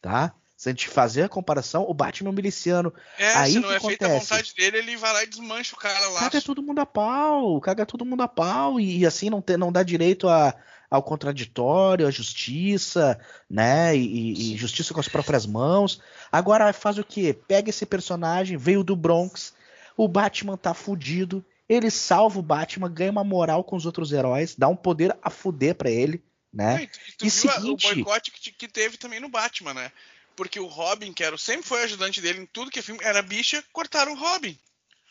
[0.00, 0.34] tá?
[0.56, 2.94] Se a gente fazer a comparação, o Batman é um miliciano.
[3.18, 4.30] É, aí se não que é feita a acontece?
[4.30, 6.20] vontade dele, ele vai lá e desmancha o cara lá.
[6.20, 9.56] Caga todo mundo a pau, caga todo mundo a pau, e, e assim não, tem,
[9.56, 10.54] não dá direito a,
[10.92, 13.96] ao contraditório, à justiça, né?
[13.96, 16.00] E, e- justiça com as próprias mãos.
[16.30, 17.32] Agora faz o quê?
[17.48, 19.54] Pega esse personagem, veio do Bronx,
[19.96, 24.54] o Batman tá fudido, ele salva o Batman, ganha uma moral com os outros heróis,
[24.54, 26.82] dá um poder a fuder pra ele, né?
[26.82, 29.90] E tu, e E seguinte- o boicote que, que teve também no Batman, né?
[30.36, 33.22] Porque o Robin, que era, sempre foi ajudante dele em tudo que é filme, era
[33.22, 34.58] bicha, cortaram o Robin.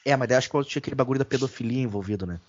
[0.05, 2.39] É, mas daí acho que tinha aquele bagulho da pedofilia envolvido, né?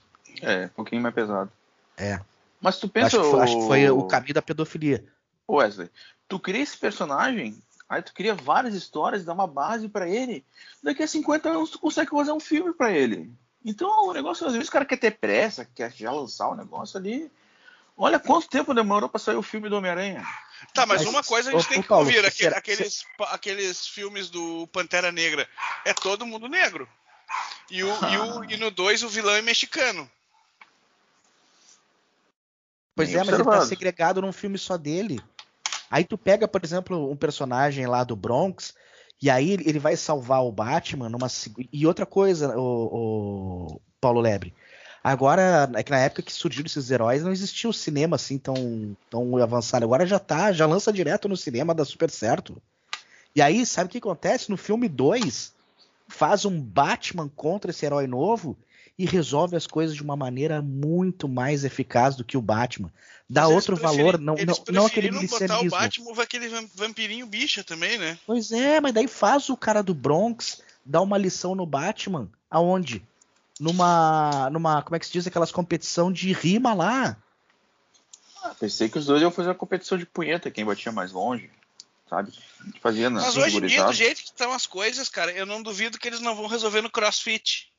[0.43, 1.51] É, um pouquinho mais pesado.
[1.97, 2.21] É.
[2.63, 3.19] Mas tu pensa.
[3.19, 5.05] Acho que, foi, acho que foi o- o caminho da pedofilia.
[5.51, 5.91] Wesley,
[6.29, 10.45] tu cria esse personagem, aí tu cria várias histórias, dá uma base pra ele.
[10.83, 13.31] Daqui a 50 anos tu consegue fazer um filme pra ele.
[13.65, 16.97] Então o negócio, às vezes o cara quer ter pressa, quer já lançar o negócio
[16.99, 17.31] ali.
[17.97, 20.25] Olha quanto tempo demorou pra sair o filme do Homem-Aranha.
[20.73, 23.87] Tá, mas, Mas, uma coisa a gente ô, tem que Paulo, ouvir: será- aqueles, aqueles
[23.87, 25.47] filmes do Pantera Negra.
[25.85, 26.89] É todo mundo negro.
[27.71, 30.09] E, o, e, o- e no 2 o vilão é mexicano.
[33.03, 33.69] Pois Bem é, mas ele tá observado.
[33.69, 35.21] segregado num filme só dele.
[35.91, 38.75] Aí tu pega, por exemplo, um personagem lá do Bronx,
[39.21, 41.29] e aí ele vai salvar o Batman numa.
[41.73, 44.55] E outra coisa, o, Paulo Lebre.
[45.05, 48.97] Agora, é que na época que surgiram esses heróis, não existia o cinema assim tão,
[49.11, 49.85] tão avançado.
[49.85, 52.63] Agora já tá, já lança direto no cinema, dá super certo.
[53.35, 54.49] E aí, sabe o que acontece?
[54.49, 55.53] No filme 2,
[56.07, 58.57] faz um Batman contra esse herói novo
[58.99, 62.93] e resolve as coisas de uma maneira muito mais eficaz do que o Batman.
[63.29, 66.69] Dá Mas outro valor, não, eles não, não aquele botar o Batman ou aquele vam-
[66.75, 68.19] vampirinho bicha também, né?
[68.27, 72.29] Pois é, mas daí faz o cara do Bronx dar uma lição no Batman.
[72.51, 73.03] Aonde?
[73.59, 74.51] Numa.
[74.51, 74.83] numa.
[74.83, 75.27] Como é que se diz?
[75.27, 77.17] Aquelas competição de rima lá.
[78.43, 81.49] Ah, pensei que os dois iam fazer uma competição de punheta, quem batia mais longe.
[82.11, 82.33] Sabe?
[82.83, 85.63] Fazia na Mas hoje em dia, do jeito que estão as coisas, cara, eu não
[85.63, 87.72] duvido que eles não vão resolver no crossfit.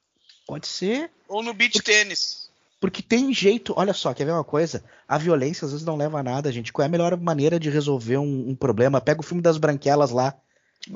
[0.45, 1.10] Pode ser.
[1.27, 2.49] Ou no beach tênis.
[2.79, 4.84] Porque tem jeito, olha só, quer ver uma coisa?
[5.08, 6.73] A violência às vezes não leva a nada, gente.
[6.73, 8.99] Qual é a melhor maneira de resolver um, um problema?
[8.99, 10.34] Pega o filme das branquelas lá,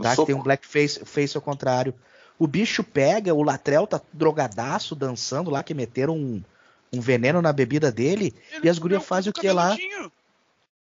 [0.01, 0.15] tá?
[0.15, 1.93] Que tem um blackface face ao contrário.
[2.37, 6.43] O bicho pega, o Latrell tá drogadaço, dançando lá, que meteram um,
[6.91, 8.35] um veneno na bebida dele.
[8.51, 9.69] Ele E as gurias fazem o que lá?
[9.69, 10.11] cabeludinho.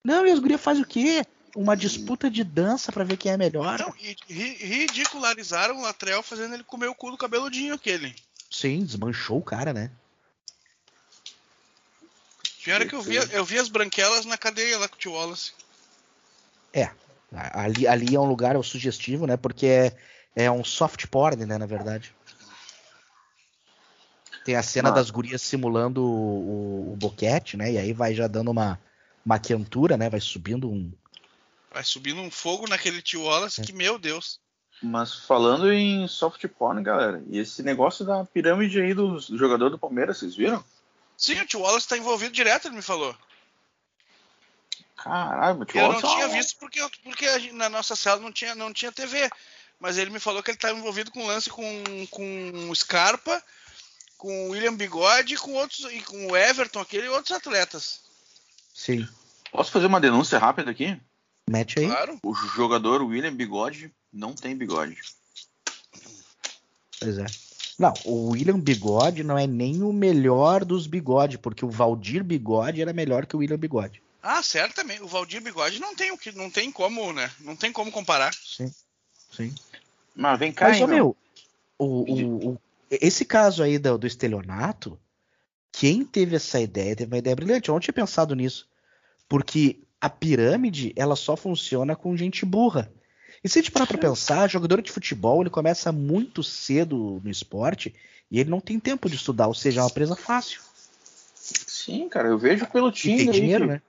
[0.04, 1.24] Não, e as gurias fazem o quê?
[1.56, 3.80] Uma disputa de dança pra ver quem é melhor.
[3.80, 8.14] Não, e ri- ridicularizaram o Latrell fazendo ele comer o cu do cabeludinho aquele.
[8.50, 9.92] Sim, desmanchou o cara, né?
[12.64, 15.12] Pior é que eu vi, eu vi as branquelas na cadeia lá com o tio
[15.12, 15.54] Wallace.
[16.74, 16.90] É.
[17.54, 19.38] Ali, ali é um lugar é sugestivo, né?
[19.38, 19.96] Porque é,
[20.36, 21.58] é um soft porn, né?
[21.58, 22.16] Na verdade.
[24.44, 24.94] Tem a cena Ah.
[24.94, 27.72] das gurias simulando o, o, o boquete, né?
[27.72, 28.80] E aí vai já dando uma,
[29.26, 30.10] uma quentura, né?
[30.10, 30.92] Vai subindo um.
[31.72, 34.40] Vai subindo um fogo naquele tio Wallace que, meu Deus.
[34.82, 39.80] Mas falando em soft porn, galera, e esse negócio da pirâmide aí do jogador do
[39.80, 40.64] Palmeiras, vocês viram?
[41.18, 43.16] Sim, o tio Wallace tá envolvido direto, ele me falou.
[44.96, 48.32] Caralho, mas Eu não Wallace é tinha visto porque, eu- porque na nossa sala não
[48.32, 49.30] tinha, não tinha TV.
[49.80, 53.44] Mas ele me falou que ele tá envolvido com lance com, com o Scarpa,
[54.18, 58.00] com o William Bigode com outros, e com o Everton, aquele e outros atletas.
[58.74, 59.08] Sim.
[59.52, 61.00] Posso fazer uma denúncia rápida aqui?
[61.50, 61.88] Mete aí.
[61.88, 62.18] Claro.
[62.24, 64.98] O jogador William Bigode não tem bigode.
[67.00, 67.26] Pois é.
[67.78, 72.82] Não, o William Bigode não é nem o melhor dos bigode, porque o Valdir Bigode
[72.82, 74.02] era melhor que o William Bigode.
[74.24, 75.04] Ah, certamente.
[75.04, 77.30] O Valdir Bigode não tem o que, não tem como, né?
[77.42, 78.34] Não tem como comparar.
[78.34, 78.74] Sim.
[79.30, 79.54] Sim.
[80.16, 81.16] Mas vem cá, Mas, hein, meu,
[81.78, 84.98] o, o- o- esse caso aí do, do estelionato,
[85.74, 87.68] quem teve essa ideia teve uma ideia brilhante.
[87.68, 88.68] Eu não tinha pensado nisso.
[89.28, 92.90] Porque a pirâmide, ela só funciona com gente burra.
[93.46, 97.30] E se a gente parar pra pensar, jogador de futebol, ele começa muito cedo no
[97.30, 97.94] esporte
[98.32, 100.62] e ele não tem tempo de estudar, ou seja, é uma presa fácil.
[101.36, 103.82] Sim, cara, eu vejo pelo E Tinga tem dinheiro, que- né?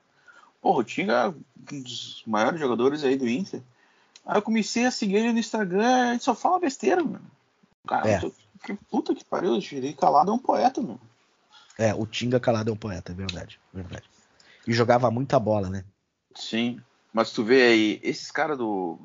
[0.61, 1.29] Porra, o Tinga é
[1.75, 3.63] um dos maiores jogadores aí do Inter.
[4.27, 7.25] Aí eu comecei a seguir ele no Instagram, ele só fala besteira, mano.
[7.89, 8.21] Cara, É.
[8.21, 11.01] tô- que puta que pariu, eu tirei calado é um poeta, mano.
[11.79, 14.05] É, o Tinga Calado é um poeta, é verdade, verdade.
[14.67, 15.83] E jogava muita bola, né?
[16.35, 16.79] Sim.
[17.11, 18.99] Mas tu vê aí, esses caras do.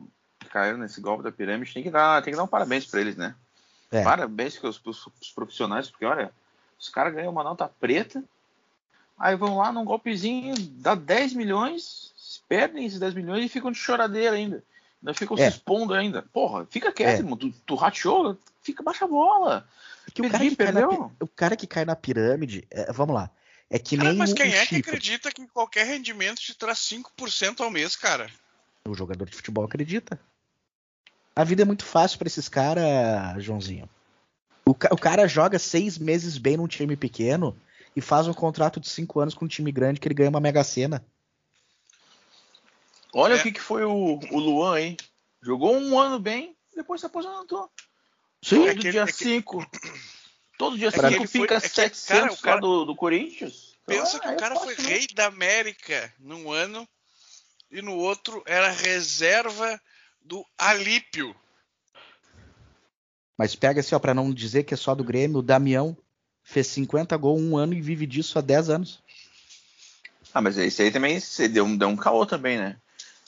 [0.52, 3.16] Caíram nesse golpe da pirâmide, tem que dar, tem que dar um parabéns pra eles,
[3.16, 3.36] né?
[3.92, 4.04] É.
[4.04, 6.32] Parabéns pros, pros- pros profissionais, porque olha,
[6.80, 8.24] os caras ganham uma nota preta,
[9.18, 13.78] aí vão lá num golpezinho, dá 10 milhões, perdem esses 10 milhões e ficam de
[13.78, 14.64] choradeira ainda.
[15.02, 15.50] Ainda ficam É.
[15.50, 16.22] se expondo ainda.
[16.34, 17.20] Porra, fica quieto, É.
[17.20, 17.36] irmão.
[17.36, 19.68] Tu, tu rateou, fica baixa a bola.
[20.06, 21.10] Porque o cara, Perdi, que cai na, perdeu.
[21.10, 23.30] pi- o cara que cai na pirâmide, é, vamos lá,
[23.70, 26.54] é que Cara, nem mas o, quem o é que acredita que qualquer rendimento te
[26.56, 28.30] traz 5% ao mês, cara?
[28.88, 30.20] O jogador de futebol acredita.
[31.36, 33.90] A vida é muito fácil pra esses caras, Joãozinho.
[34.66, 37.58] O, ca- o cara joga seis meses bem num time pequeno
[37.96, 40.40] e faz um contrato de cinco anos com um time grande que ele ganha uma
[40.40, 41.04] mega sena.
[43.14, 43.38] Olha É.
[43.40, 44.98] o que, que foi o, o Luan aí.
[45.42, 47.70] Jogou um ano bem, depois se aposentou.
[48.42, 49.66] Sim, É que- dia é que- 5.
[50.58, 52.86] Todo dia que 5 ele foi- fica é que, 700 cara, o cara- lá do,
[52.86, 53.72] do Corinthians.
[53.86, 54.90] Pensa Então, que é o cara fácil, foi né?
[54.92, 56.88] rei da América num ano
[57.72, 59.82] e no outro era reserva
[60.24, 61.36] do Alípio.
[63.38, 65.98] Mas pega assim, ó, pra não dizer que é só do Grêmio, o Damião
[66.44, 69.02] fez 50 gols um ano e vive disso há 10 anos.
[70.34, 72.78] Ah, mas esse aí também se deu, um- deu um caô também, né?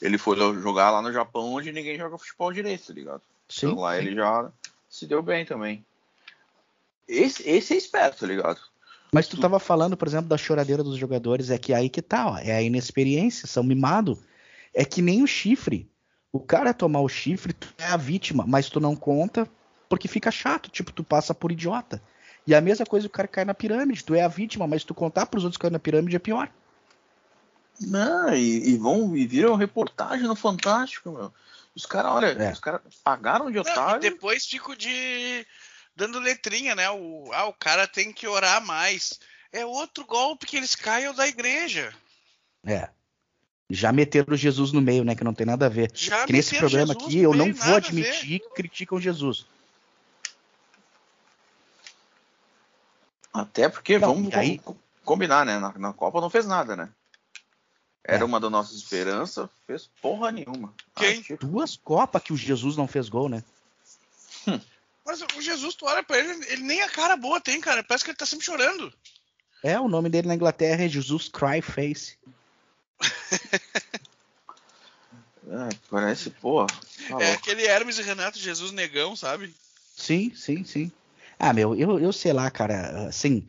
[0.01, 3.21] Ele foi jogar lá no Japão onde ninguém joga futebol direito, tá ligado?
[3.49, 3.67] Sim.
[3.67, 4.01] Então lá sim.
[4.05, 4.51] ele já
[4.89, 5.85] se deu bem também.
[7.07, 8.59] Esse, esse é esperto, tá ligado?
[9.11, 12.31] Mas tu tava falando, por exemplo, da choradeira dos jogadores, é que aí que tá,
[12.31, 14.17] ó, é a inexperiência, são mimados.
[14.73, 15.87] É que nem o chifre.
[16.33, 19.47] O cara tomar o chifre, tu é a vítima, mas tu não conta
[19.87, 22.01] porque fica chato, tipo, tu passa por idiota.
[22.47, 24.95] E a mesma coisa o cara cai na pirâmide, tu é a vítima, mas tu
[24.95, 26.49] contar pros outros que caem na pirâmide é pior.
[27.79, 31.31] Não, e, e vão e viram reportagem no Fantástico, meu.
[31.75, 32.51] Os caras, olha, É.
[32.51, 34.01] os caras pagaram de Não, e otário.
[34.01, 35.45] depois fico de
[35.95, 36.89] dando letrinha, né?
[36.89, 39.19] O, ah, o cara tem que orar mais.
[39.51, 41.93] É outro golpe que eles caem da igreja.
[42.65, 42.89] É.
[43.73, 45.15] Já meteram Jesus no meio, né?
[45.15, 45.91] Que não tem nada a ver.
[45.93, 49.45] Já que nesse programa Jesus aqui eu não vou admitir que criticam Jesus.
[53.33, 55.57] Até porque, Não, vamos aí- com- combinar, né?
[55.57, 56.89] Na, na Copa não fez nada, né?
[58.03, 58.23] Era É.
[58.25, 60.73] uma das nossas esperanças, fez porra nenhuma.
[60.95, 61.21] Quem?
[61.21, 63.43] Tipo, Duas Copas que o Jesus não fez gol, né?
[65.05, 67.83] Mas o Jesus, tu olha pra ele, ele nem a cara boa tem, cara.
[67.83, 68.93] Parece que ele tá sempre chorando.
[69.63, 72.17] É, o nome dele na Inglaterra é Jesus Cry Face.
[75.47, 76.67] É, parece, porra.
[77.09, 79.53] tá é aquele Hermes e Renato Jesus negão, sabe?
[79.95, 80.91] Sim, sim, sim.
[81.37, 83.47] Ah, meu, eu, eu sei lá, cara, assim,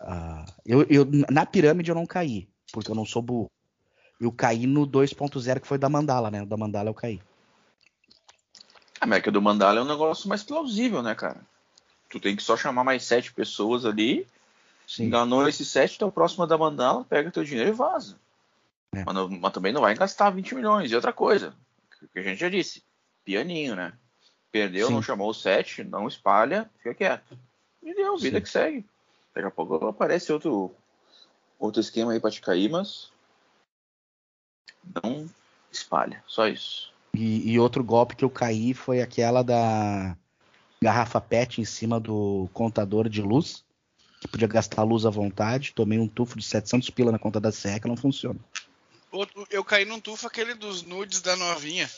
[0.00, 3.50] ah, eu, eu, na pirâmide eu não caí, porque eu não sou burro.
[4.20, 6.42] Eu caí no 2.0 que foi da Mandala, né?
[6.42, 7.20] O da Mandala eu caí.
[9.00, 11.40] A América do Mandala é um negócio mais plausível, né, cara?
[12.08, 14.26] Tu tem que só chamar mais sete pessoas ali,
[14.86, 15.04] Sim.
[15.04, 18.16] enganou esses sete, tá próximo da Mandala, pega teu dinheiro e vaza.
[18.96, 19.04] É.
[19.04, 20.90] Mas, mas também não vai gastar 20 milhões.
[20.90, 21.54] E outra coisa,
[22.12, 22.82] que a gente já disse,
[23.24, 23.92] pianinho, né?
[24.50, 24.94] Perdeu, Sim.
[24.94, 27.38] não chamou o sete, não espalha, fica quieto.
[27.82, 28.42] E deu, vida Sim.
[28.42, 28.86] que segue.
[29.34, 30.74] Daqui a pouco aparece outro,
[31.58, 33.10] outro esquema aí pra te cair, mas
[35.02, 35.28] não
[35.72, 36.92] espalha, só isso.
[37.12, 40.16] E, e outro golpe que eu caí foi aquela da
[40.82, 43.64] garrafa PET em cima do contador de luz,
[44.20, 45.72] que podia gastar luz à vontade.
[45.74, 48.38] Tomei um tufo de 700 pila na conta da que não funciona.
[49.14, 51.88] Outro- Eu caí num tufo aquele dos nudes da novinha.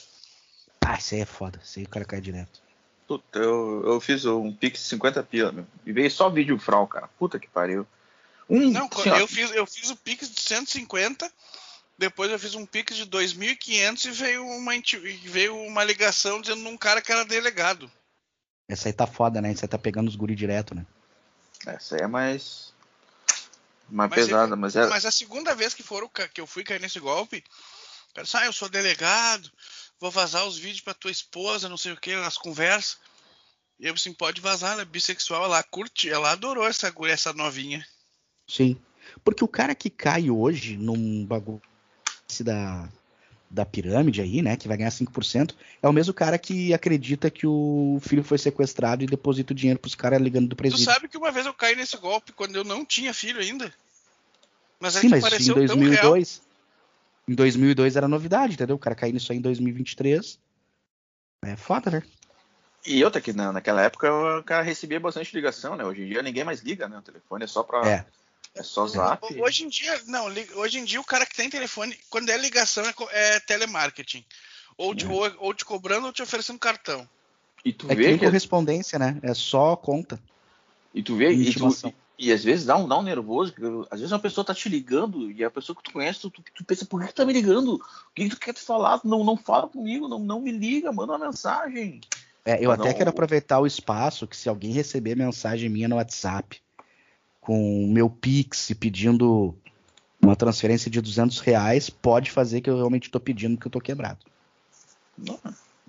[0.84, 1.60] Ah, isso aí é foda.
[1.64, 2.60] Isso aí o cara cai direto.
[3.08, 5.66] Puta, eu, eu fiz um pix de 50 pila, meu.
[5.84, 7.08] E veio só vídeo frau, cara.
[7.18, 7.86] Puta que pariu.
[8.48, 11.28] Um, Não, eu fiz, eu fiz o Pix de 150,
[11.98, 14.72] depois eu fiz um Pix de 2.500 e veio uma,
[15.24, 17.90] veio uma ligação dizendo num cara que era delegado.
[18.68, 19.50] Essa aí tá foda, né?
[19.52, 20.86] Isso aí tá pegando os guri direto, né?
[21.66, 22.65] Essa aí é mais.
[23.88, 24.86] Mais Mas pesada, ele- mas é.
[24.88, 27.42] Mas a segunda vez que foram que eu fui cair nesse golpe,
[28.10, 29.50] o cara disse, ah, eu sou delegado,
[30.00, 32.98] vou vazar os vídeos pra tua esposa, não sei o que, as conversas.
[33.78, 37.86] E eu assim, pode vazar, ela é bissexual, ela curte, ela adorou essa, essa novinha.
[38.48, 38.80] Sim.
[39.22, 41.62] Porque o cara que cai hoje num bagulho
[42.40, 42.88] da,
[43.48, 44.56] da pirâmide aí, né?
[44.56, 49.04] Que vai ganhar 5%, é o mesmo cara que acredita que o filho foi sequestrado
[49.04, 50.84] e deposita o dinheiro pros caras ligando do Tu presídio.
[50.84, 53.72] sabe que uma vez eu caí nesse golpe quando eu não tinha filho ainda?
[54.80, 55.66] Mas é Sim, que mas em pareceu real.
[55.68, 56.42] 2002.
[57.28, 58.76] Em 2002 era novidade, entendeu?
[58.76, 60.38] O cara cair nisso aí em 2023.
[61.44, 62.02] É foda, né?
[62.84, 65.84] E outra que na, naquela época o cara recebia bastante ligação, né?
[65.84, 66.98] Hoje em dia ninguém mais liga, né?
[66.98, 67.80] O telefone é só pra.
[67.88, 68.06] É.
[68.56, 69.22] É só zap.
[69.24, 72.36] Ho- Hoje em dia, não, hoje em dia o cara que tem telefone, quando é
[72.38, 72.94] ligação, é,
[73.36, 74.24] é telemarketing.
[74.78, 75.08] Ou, te, É.
[75.08, 77.08] ou, ou te cobrando ou te oferecendo cartão.
[77.64, 78.24] E tu É que vê nem que.
[78.24, 79.18] correspondência, né?
[79.22, 80.20] É só conta.
[80.94, 81.30] E tu vê.
[81.32, 81.92] E, tu, Intimação.
[82.18, 84.68] e às vezes dá um, dá um nervoso, porque às vezes uma pessoa tá te
[84.68, 87.32] ligando e a pessoa que tu conhece, tu, tu, pensa, por que tu tá me
[87.32, 87.74] ligando?
[87.74, 87.80] O
[88.14, 89.00] que, que tu quer te falar?
[89.04, 92.00] Não, não fala comigo, não, não me liga, manda uma mensagem.
[92.44, 95.88] É, eu Mas até não- quero aproveitar o espaço que se alguém receber mensagem minha
[95.88, 96.60] no WhatsApp
[97.46, 99.56] com o meu Pix pedindo
[100.20, 103.80] uma transferência de 200 reais, pode fazer que eu realmente tô pedindo porque eu tô
[103.80, 104.18] quebrado.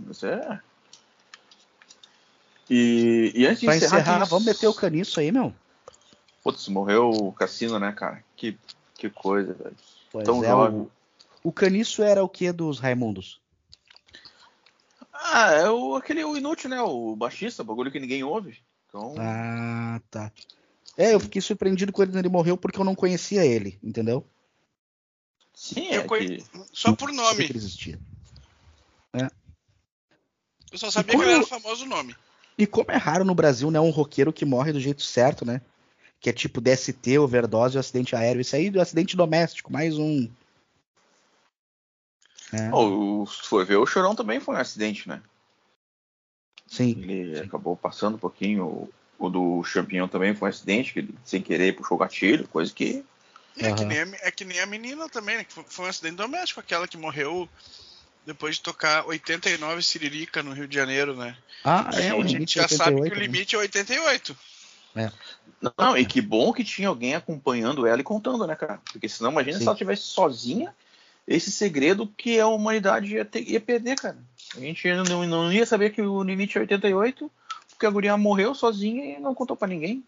[0.08, 0.62] Isso é.
[2.70, 5.52] E, e antes de Pra encerrar, encerrar, tem- vamos meter o caniço aí, meu?
[6.44, 8.24] Putz, morreu o cassino, né, cara?
[8.36, 8.56] Que,
[8.96, 9.76] que coisa, velho.
[10.24, 10.82] Tão é, jovem.
[10.82, 10.92] o,
[11.44, 13.42] o caniço era o que dos Raimundos?
[15.12, 16.80] Ah, é o, aquele o inútil, né?
[16.82, 18.60] O baixista, o bagulho que ninguém ouve.
[18.88, 20.32] Então, Ah, tá.
[20.98, 24.26] É, eu fiquei surpreendido quando ele morreu porque eu não conhecia ele, entendeu?
[25.54, 26.46] sim, Eu é conhe- que.
[26.74, 27.46] Só por nome.
[27.46, 28.00] que ele existia.
[30.72, 32.16] Eu só sabia como que ele era eu- famoso o nome.
[32.58, 35.62] E como é raro no Brasil, né, um roqueiro que morre do jeito certo, né?
[36.20, 38.42] Que é tipo DST, overdose ou acidente aéreo.
[38.42, 40.28] Isso aí do acidente doméstico, mais um.
[42.52, 45.22] É, Oh, o- se for ver, o Chorão também foi um acidente, né?
[46.66, 46.96] sim.
[47.02, 48.90] Ele acabou passando um pouquinho.
[49.20, 52.74] O, do Champignon também foi um acidente, que ele sem querer puxou o gatilho, coisa
[52.74, 53.04] que.
[53.58, 55.44] É, que nem a, é que nem a menina também, né?
[55.44, 57.50] Que foi, um acidente doméstico, aquela que morreu
[58.26, 61.36] depois de tocar 89 Siririca no Rio de Janeiro, né?
[61.64, 63.26] Ah, a é, o gente já sabe 88, que o né?
[63.26, 64.38] limite é 88.
[65.78, 68.80] Não, e que bom que tinha alguém acompanhando ela e contando, né, cara?
[68.92, 69.64] Porque senão, imagina Sim.
[69.64, 70.74] se ela tivesse sozinha,
[71.28, 74.18] esse segredo que a humanidade ia, ter- ia perder, cara.
[74.56, 77.30] A gente não, não ia saber que o limite é 88,
[77.78, 80.04] porque a guria morreu sozinha e não contou pra ninguém.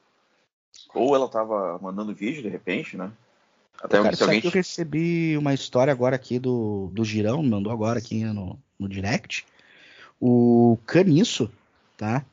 [0.93, 3.11] Ou ela tava mandando vídeo de repente, né?
[3.82, 4.41] Até Cara, sabe alguém.
[4.41, 8.89] que eu recebi uma história agora aqui do, do Girão, mandou agora aqui no, no
[8.89, 9.45] direct.
[10.20, 11.49] O Caniço,
[11.95, 12.26] tá?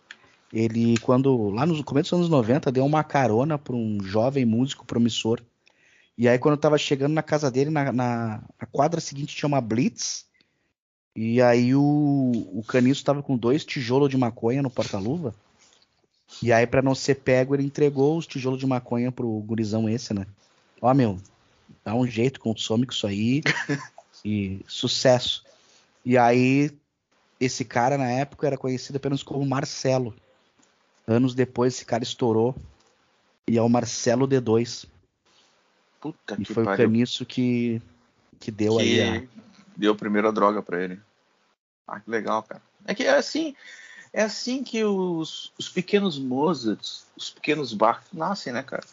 [0.51, 4.87] Ele, quando, lá no começo dos anos 90, deu uma carona para um jovem músico
[4.87, 5.43] promissor.
[6.17, 9.47] E aí, quando eu tava chegando na casa dele, na, na, na quadra seguinte tinha
[9.47, 10.25] uma blitz.
[11.17, 15.35] E aí o, o caniço tava com dois tijolos de maconha no porta-luva.
[16.43, 20.13] E aí, para não ser pego, ele entregou os tijolos de maconha pro gurizão esse,
[20.13, 20.27] né?
[20.83, 21.19] Ó, meu,
[21.83, 23.43] dá um jeito, consome com isso aí.
[24.23, 25.43] e sucesso.
[26.05, 26.71] E aí,
[27.41, 30.15] esse cara na época era conhecido apenas como Marcelo.
[31.07, 32.55] Anos depois, esse cara estourou.
[33.49, 34.85] E é o Marcelo D2.
[36.01, 36.89] Puta E que foi o pariu.
[36.89, 37.81] caniço que,
[38.39, 39.01] que deu aí.
[39.01, 39.29] a- que
[39.77, 41.01] deu a primeira droga pra ele.
[41.87, 42.63] Ah, que legal, cara.
[42.85, 43.55] É que é assim,
[44.13, 48.85] é assim que os, os pequenos Mozarts, os pequenos Bach nascem, né, cara?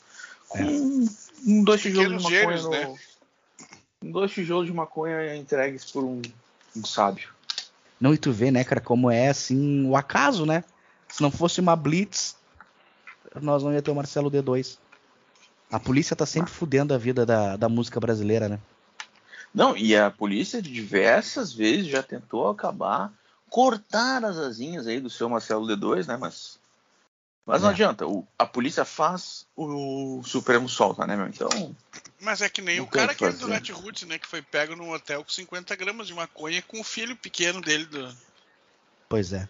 [0.47, 0.63] Com É.
[0.63, 2.95] um, dois tijolos de maconha gênios, no, né?
[4.03, 6.21] um dois tijolos de maconha entregues por um,
[6.75, 7.29] um sábio.
[7.99, 10.63] Não, e tu vê, né, cara, como é assim o acaso, né?
[11.07, 12.35] Se não fosse uma Blitz,
[13.41, 14.77] nós não ia ter o Marcelo D2.
[15.71, 18.59] A polícia tá sempre fudendo a vida da, da música brasileira, né?
[19.53, 23.13] Não, e a polícia diversas vezes já tentou acabar,
[23.49, 26.17] cortar as asinhas aí do seu Marcelo D2, né?
[26.17, 26.57] Mas,
[27.45, 27.71] mas não É.
[27.71, 28.07] adianta.
[28.07, 31.27] O, a polícia faz, o Supremo solta, né, meu?
[31.27, 31.75] Então,
[32.19, 33.53] Mas é que nem o cara o que aquele do fazer.
[33.53, 34.17] Netroots, né?
[34.17, 37.85] Que foi pego num hotel com 50 gramas de maconha com o filho pequeno dele.
[37.85, 38.15] Do...
[39.07, 39.47] Pois é.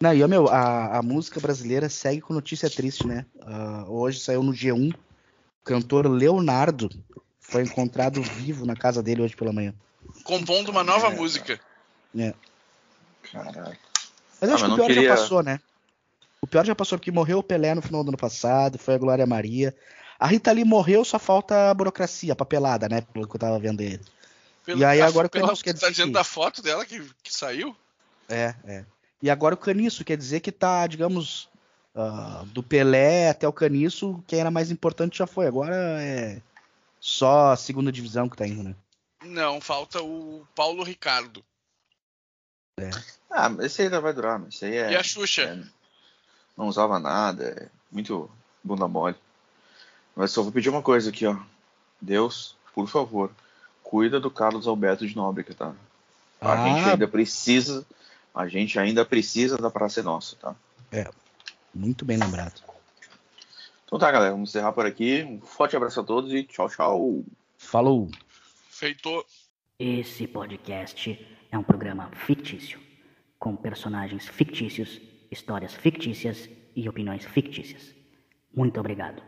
[0.00, 3.24] Não, e, ó, meu, a, a música brasileira segue com notícia triste, né?
[3.40, 6.88] Ah, hoje saiu no G1, o cantor Leonardo
[7.48, 9.74] foi encontrado vivo na casa dele hoje pela manhã.
[10.22, 11.10] Compondo uma nova É.
[11.10, 11.58] música.
[13.32, 13.78] caralho.
[14.40, 15.60] Mas eu Ah, acho mas que o pior queria- já passou, né?
[16.40, 18.98] O pior já passou porque morreu o Pelé no final do ano passado, foi a
[18.98, 19.74] Glória Maria.
[20.18, 23.00] A Rita Lee morreu, só falta a burocracia, a papelada, né?
[23.00, 24.00] Pelo que eu tava vendo aí.
[24.64, 26.84] Pelo, E aí agora o Caniço quer Você tá dizer dizendo que- da foto dela
[26.84, 27.74] que, que saiu?
[28.28, 28.84] É, é.
[29.22, 31.48] E agora o Caniço, quer dizer que tá, digamos,
[31.94, 35.46] ah, do Pelé até o Caniço, quem era mais importante já foi.
[35.46, 36.40] Agora é
[37.00, 38.74] só a segunda divisão que tá indo, né?
[39.24, 41.44] Não, falta o Paulo Ricardo.
[43.30, 44.92] Ah, mas esse aí ainda vai durar, mas esse aí é.
[44.92, 45.42] e a Xuxa?
[45.42, 45.64] é,
[46.56, 48.30] não usava nada, é muito
[48.62, 49.16] bunda mole.
[50.14, 51.36] Mas só vou pedir uma coisa aqui, ó.
[52.00, 53.30] Deus, por favor,
[53.82, 55.74] cuida do Carlos Alberto de Nóbrega, tá?
[56.40, 56.56] A Ah.
[56.68, 57.84] gente ainda precisa,
[58.34, 60.54] a gente ainda precisa da Praça é Nossa, tá?
[61.74, 62.62] Muito bem lembrado.
[63.88, 65.22] Então tá, galera, vamos encerrar por aqui.
[65.22, 67.24] Um forte abraço a todos e tchau, tchau.
[67.56, 68.10] Falou!
[68.68, 69.24] Feitou.
[69.78, 72.78] Esse podcast é um programa fictício,
[73.38, 77.94] com personagens fictícios, histórias fictícias e opiniões fictícias.
[78.54, 79.22] Muito obrigado.